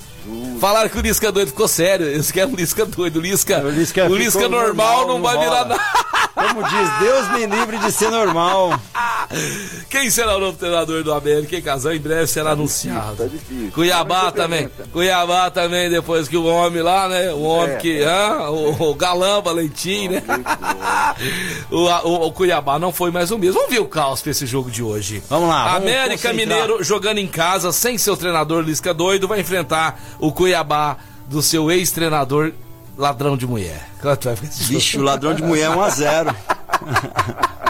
[0.60, 2.08] Falaram que o Lisca doido ficou sério.
[2.08, 3.20] Eles querem o Lisca doido.
[3.20, 5.80] O Lisca, O Lisca o Lisca normal, normal, não não vai virar nada.
[6.36, 8.78] Como diz, Deus me livre de ser normal.
[9.90, 11.56] Quem será o novo treinador do América?
[11.56, 13.16] Em casal, em breve será anunciado.
[13.16, 13.72] Tá difícil.
[13.74, 14.70] Cuiabá Muita também.
[14.92, 17.32] Cuiabá também, depois que o homem lá, né?
[17.32, 18.04] O homem É, que.
[18.04, 18.50] hã?
[18.50, 20.22] o, o Galã Valentim, né?
[21.72, 23.56] o, o, o Cuiabá não foi mais o mesmo.
[23.62, 25.24] Vamos ver o caos pra esse jogo de hoje.
[25.30, 26.36] Vamos lá, vamos América concentrar.
[26.36, 30.98] Mineiro jogando em casa, sem seu treinador Lisca doido, vai enfrentar o Cuiabá
[31.28, 32.54] do seu ex-treinador
[32.98, 33.90] ladrão de mulher.
[34.02, 34.74] Quanto vai ficar esse jogo?
[34.74, 36.36] Vixe, o ladrão de mulher é 1x0.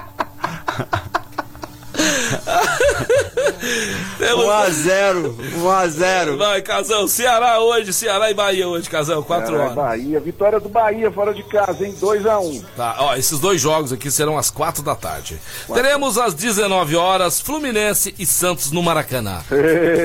[4.17, 5.35] Temos- 1x0.
[5.57, 6.37] 1x0.
[6.37, 7.07] Vai, Casão.
[7.07, 9.21] Ceará hoje, Ceará e Bahia hoje, Casão.
[9.23, 9.75] Quatro Caralho, horas.
[9.75, 11.95] Bahia, vitória do Bahia fora de casa, hein?
[11.99, 12.63] 2x1.
[12.75, 15.39] Tá, ó, esses dois jogos aqui serão às quatro da tarde.
[15.73, 19.41] Teremos às 19 horas Fluminense e Santos no Maracanã.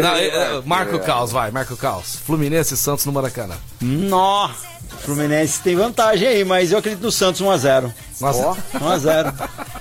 [0.02, 2.16] Não, é, é, marca o caos, vai, marca o caos.
[2.24, 3.56] Fluminense e Santos no Maracanã.
[3.80, 4.50] Nó.
[5.04, 7.92] Fluminense tem vantagem aí, mas eu acredito no Santos 1x0.
[8.20, 8.56] Nossa.
[8.74, 9.34] 1x0.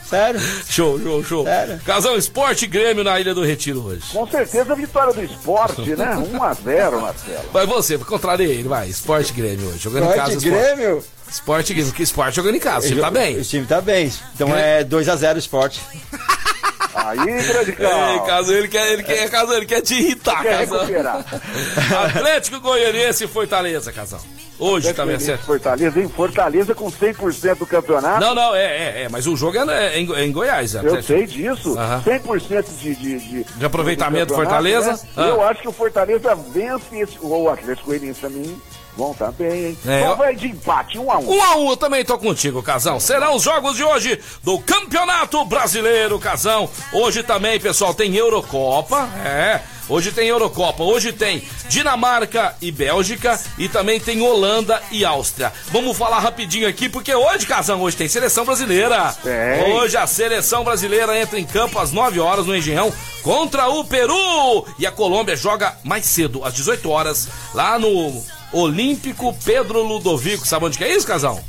[0.09, 0.39] Sério?
[0.67, 1.43] Show, show, show.
[1.43, 1.79] Sério?
[1.85, 4.01] Casão Esporte e Grêmio na Ilha do Retiro hoje.
[4.11, 6.15] Com certeza a vitória do esporte, né?
[6.15, 7.43] 1x0, Marcelo.
[7.51, 8.87] Vai você, contrariei ele, vai.
[8.87, 9.79] Esporte e Grêmio hoje.
[9.79, 10.33] Jogando em casa.
[10.33, 10.49] Esporte.
[10.49, 11.03] Grêmio.
[11.29, 11.93] Esporte e Grêmio.
[11.93, 12.85] Que esporte jogando em casa.
[12.85, 13.37] O time tá bem.
[13.37, 14.13] O time tá bem.
[14.33, 15.81] Então é 2x0 esporte.
[16.93, 18.19] Aí, grande Ei.
[18.25, 20.81] Casão, ele quer, ele quer, Casão, ele quer te irritar, Quer Casão.
[22.05, 24.19] Atlético Goianiense e Fortaleza, Casão.
[24.59, 25.45] Hoje também é certo.
[25.45, 26.11] Fortaleza, hein?
[26.13, 28.19] Fortaleza com 100% do campeonato.
[28.19, 30.75] Não, não, é, é, é, mas o jogo é, é em, é em Goiás.
[30.75, 31.07] é Eu Atlético.
[31.07, 31.77] sei disso.
[31.79, 32.03] Aham.
[32.05, 34.91] 100% de, de, de, De aproveitamento do Fortaleza?
[34.91, 34.99] né?
[35.15, 35.27] Ah.
[35.27, 37.17] Eu acho que o Fortaleza vence esse.
[37.21, 38.61] Ou o Atlético Goianiense também
[38.99, 39.77] vão tá bem, hein?
[39.87, 40.97] É, Qual eu- de empate?
[40.99, 41.35] 1 um a 1 um.
[41.37, 42.99] Um a um, eu também tô contigo, Casão.
[42.99, 46.69] Serão os jogos de hoje do Campeonato Brasileiro, Casão.
[46.93, 49.09] Hoje também, pessoal, tem Eurocopa.
[49.25, 50.83] É, hoje tem Eurocopa.
[50.83, 53.39] Hoje tem Dinamarca e Bélgica.
[53.57, 55.51] E também tem Holanda e Áustria.
[55.71, 59.15] Vamos falar rapidinho aqui, porque hoje, Casão, hoje tem seleção brasileira.
[59.23, 59.73] Tem.
[59.73, 62.91] Hoje a seleção brasileira entra em campo às 9 horas no Engenhão
[63.23, 64.65] contra o Peru.
[64.77, 68.21] E a Colômbia joga mais cedo, às 18 horas, lá no
[68.51, 70.47] Olímpico Pedro Ludovico.
[70.47, 71.39] Sabe onde que é isso, Casão?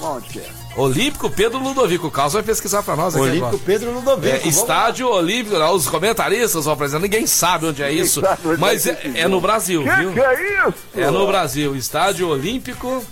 [0.00, 0.48] Onde que é?
[0.76, 2.06] Olímpico Pedro Ludovico.
[2.06, 3.62] O Carlos vai pesquisar pra nós aqui Olímpico agora.
[3.64, 4.34] Pedro Ludovico.
[4.34, 8.86] É, estádio Olímpico, lá, os comentaristas vão apresentar, ninguém sabe onde é isso, onde mas
[8.86, 9.40] é é, é no.
[9.40, 10.12] Brasil, Que viu?
[10.14, 10.74] que é isso?
[10.96, 13.04] É no Brasil, Estádio Olímpico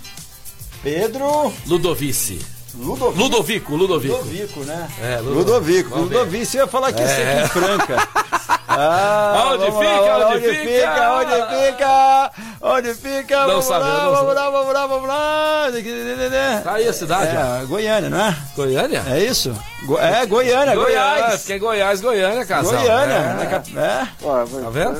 [0.81, 2.39] Pedro Ludovice.
[2.75, 3.19] Ludovico.
[3.21, 4.15] Ludovico, Ludovico.
[4.17, 4.87] Ludovico, né?
[5.01, 5.89] É, Ludo- Ludovico.
[5.89, 6.17] Vamos ver.
[6.19, 7.05] Ludovico, eu ia falar que É.
[7.05, 8.07] aqui em Franca.
[8.73, 9.99] Ah, vamos fica?
[9.99, 10.61] lá, Onde onde fica?
[10.61, 11.11] fica?
[11.11, 12.31] Onde fica?
[12.61, 13.39] Onde fica?
[13.41, 14.33] Não vamos sabe, lá, não vamos sabe.
[14.35, 16.61] lá, vamos lá, vamos lá.
[16.63, 17.35] Tá aí a cidade.
[17.35, 18.37] É, Goiânia, não é?
[18.55, 19.03] Goiânia?
[19.09, 19.53] É isso?
[19.83, 21.41] Go- é, Goiânia, Goiás.
[21.41, 22.71] Fica em Goiás, Goiânia, casal.
[22.79, 23.13] Goiânia.
[23.13, 23.33] É.
[23.33, 24.07] na cap- É.
[24.21, 24.97] Vai- Tá vendo?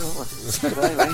[0.48, 1.14] Estranho, hein?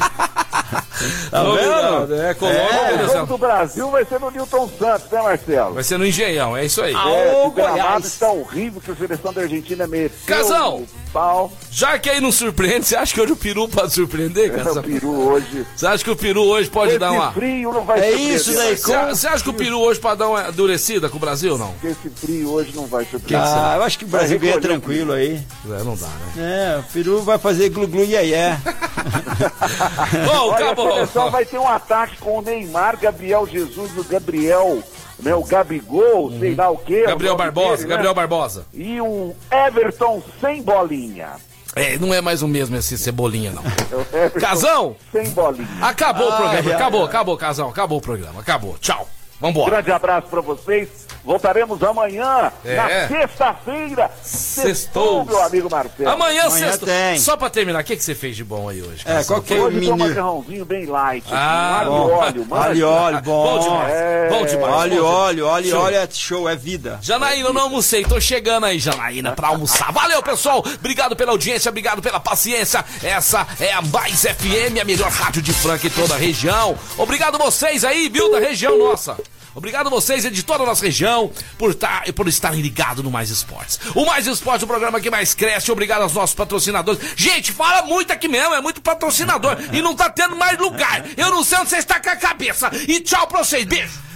[1.29, 2.15] Tá vendo?
[2.15, 3.03] É, coloca É.
[3.03, 5.73] O jogo do Brasil vai ser no Newton Santos, né, Marcelo?
[5.75, 6.93] Vai ser no Engenhão, é isso aí.
[6.93, 10.85] É, o gramado está horrível, que a seleção da Argentina meteu Casão.
[11.11, 11.51] Pau.
[11.71, 14.81] Já que aí não surpreende, você acha que hoje o Peru pode surpreender, É, Casão?
[14.81, 15.65] o peru hoje.
[15.75, 17.31] Você acha que o Peru hoje pode Esse dar uma.
[17.31, 19.07] frio não vai É surpreender, isso daí, Marcelo.
[19.07, 21.73] Você você acha que o Peru hoje pode dar uma endurecida com o Brasil, não?
[21.83, 23.47] Esse frio hoje não vai surpreender.
[23.47, 25.41] Ah, eu acho que o Brasil Vai ganha tranquilo aí.
[25.65, 26.75] É, não dá, né?
[26.75, 28.57] É, o Peru vai fazer glu-glu e aí é.
[30.25, 30.89] Bom, acabou.
[30.89, 34.81] a seleção vai ter um ataque com o Neymar, Gabriel Jesus, o Gabriel,
[35.19, 37.01] né, o Gabigol, sei lá o quê.
[37.01, 37.07] Uhum.
[37.07, 37.89] Gabriel o Barbosa, dele, né?
[37.89, 38.65] Gabriel Barbosa.
[38.73, 41.31] E o Everton sem bolinha.
[41.75, 43.63] É, não é mais o mesmo esse cebolinha, não.
[44.13, 44.95] É o Casão!
[45.11, 45.67] Sem bolinha.
[45.81, 47.07] Acabou o Ai, programa, ai, acabou, ai.
[47.07, 48.77] acabou, Casão, acabou o programa, acabou.
[48.79, 49.07] Tchau.
[49.39, 49.69] Vambora.
[49.69, 50.89] Grande abraço pra vocês.
[51.27, 52.75] Voltaremos amanhã, É.
[52.77, 54.09] na sexta-feira.
[54.23, 55.25] Sextou.
[55.25, 56.09] meu amigo Marcelo.
[56.09, 56.85] Amanhã, Amanhã sexta.
[56.85, 57.19] tem.
[57.19, 59.01] Só pra terminar, o que, que você fez de bom aí hoje?
[59.05, 59.35] É, Casão?
[59.35, 61.25] qual que foi o Hoje tem um macarrãozinho bem light.
[61.29, 62.07] Ah, alho bom.
[62.07, 62.45] e óleo.
[62.49, 62.63] manja.
[62.69, 63.43] Olha, olha, bom.
[63.43, 64.29] Bom demais, É.
[64.29, 64.71] bom demais.
[64.93, 65.81] Bom olha, olha, Show.
[65.81, 66.97] olha, é show, é vida.
[67.01, 69.91] Janaína, eu não almocei, tô chegando aí, Janaína, pra almoçar.
[69.91, 70.59] Valeu, pessoal.
[70.79, 72.85] Obrigado pela audiência, obrigado pela paciência.
[73.03, 76.77] Essa é a Mais FM, a melhor rádio de Franca em toda a região.
[76.97, 79.17] Obrigado vocês aí, viu, da região nossa.
[79.57, 83.79] Obrigado vocês de toda a nossa região por, tá, por estarem ligados no Mais Esportes.
[83.95, 85.71] O Mais Esportes o programa que mais cresce.
[85.71, 87.01] Obrigado aos nossos patrocinadores.
[87.15, 89.57] Gente, fala muito aqui mesmo, é muito patrocinador.
[89.73, 91.03] E não tá tendo mais lugar.
[91.17, 92.69] Eu não sei onde você está com a cabeça.
[92.87, 93.65] E tchau pra vocês.
[93.65, 94.06] Beijo.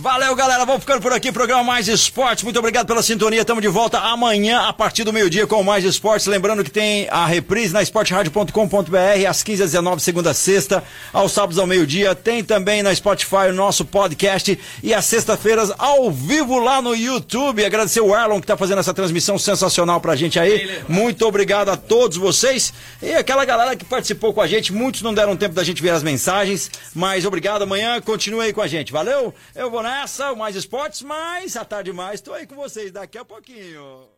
[0.00, 0.64] Valeu, galera.
[0.64, 1.32] Vamos ficando por aqui.
[1.32, 2.44] Programa Mais Esportes.
[2.44, 3.40] Muito obrigado pela sintonia.
[3.40, 6.28] Estamos de volta amanhã, a partir do meio-dia, com Mais Esportes.
[6.28, 11.32] Lembrando que tem a reprise na esporteradio.com.br, às 15 às 19 segunda a sexta, aos
[11.32, 12.14] sábados ao meio-dia.
[12.14, 17.64] Tem também na Spotify o nosso podcast e às sextas-feiras ao vivo lá no YouTube.
[17.64, 20.80] Agradecer o Arlon que está fazendo essa transmissão sensacional pra gente aí.
[20.88, 22.72] Muito obrigado a todos vocês.
[23.02, 24.72] E aquela galera que participou com a gente.
[24.72, 27.62] Muitos não deram tempo da gente ver as mensagens, mas obrigado.
[27.62, 28.92] Amanhã continue aí com a gente.
[28.92, 29.34] Valeu?
[29.56, 29.87] Eu vou nessa,
[30.32, 34.17] o Mais Esportes, mas à tarde mais, tô aí com vocês daqui a pouquinho.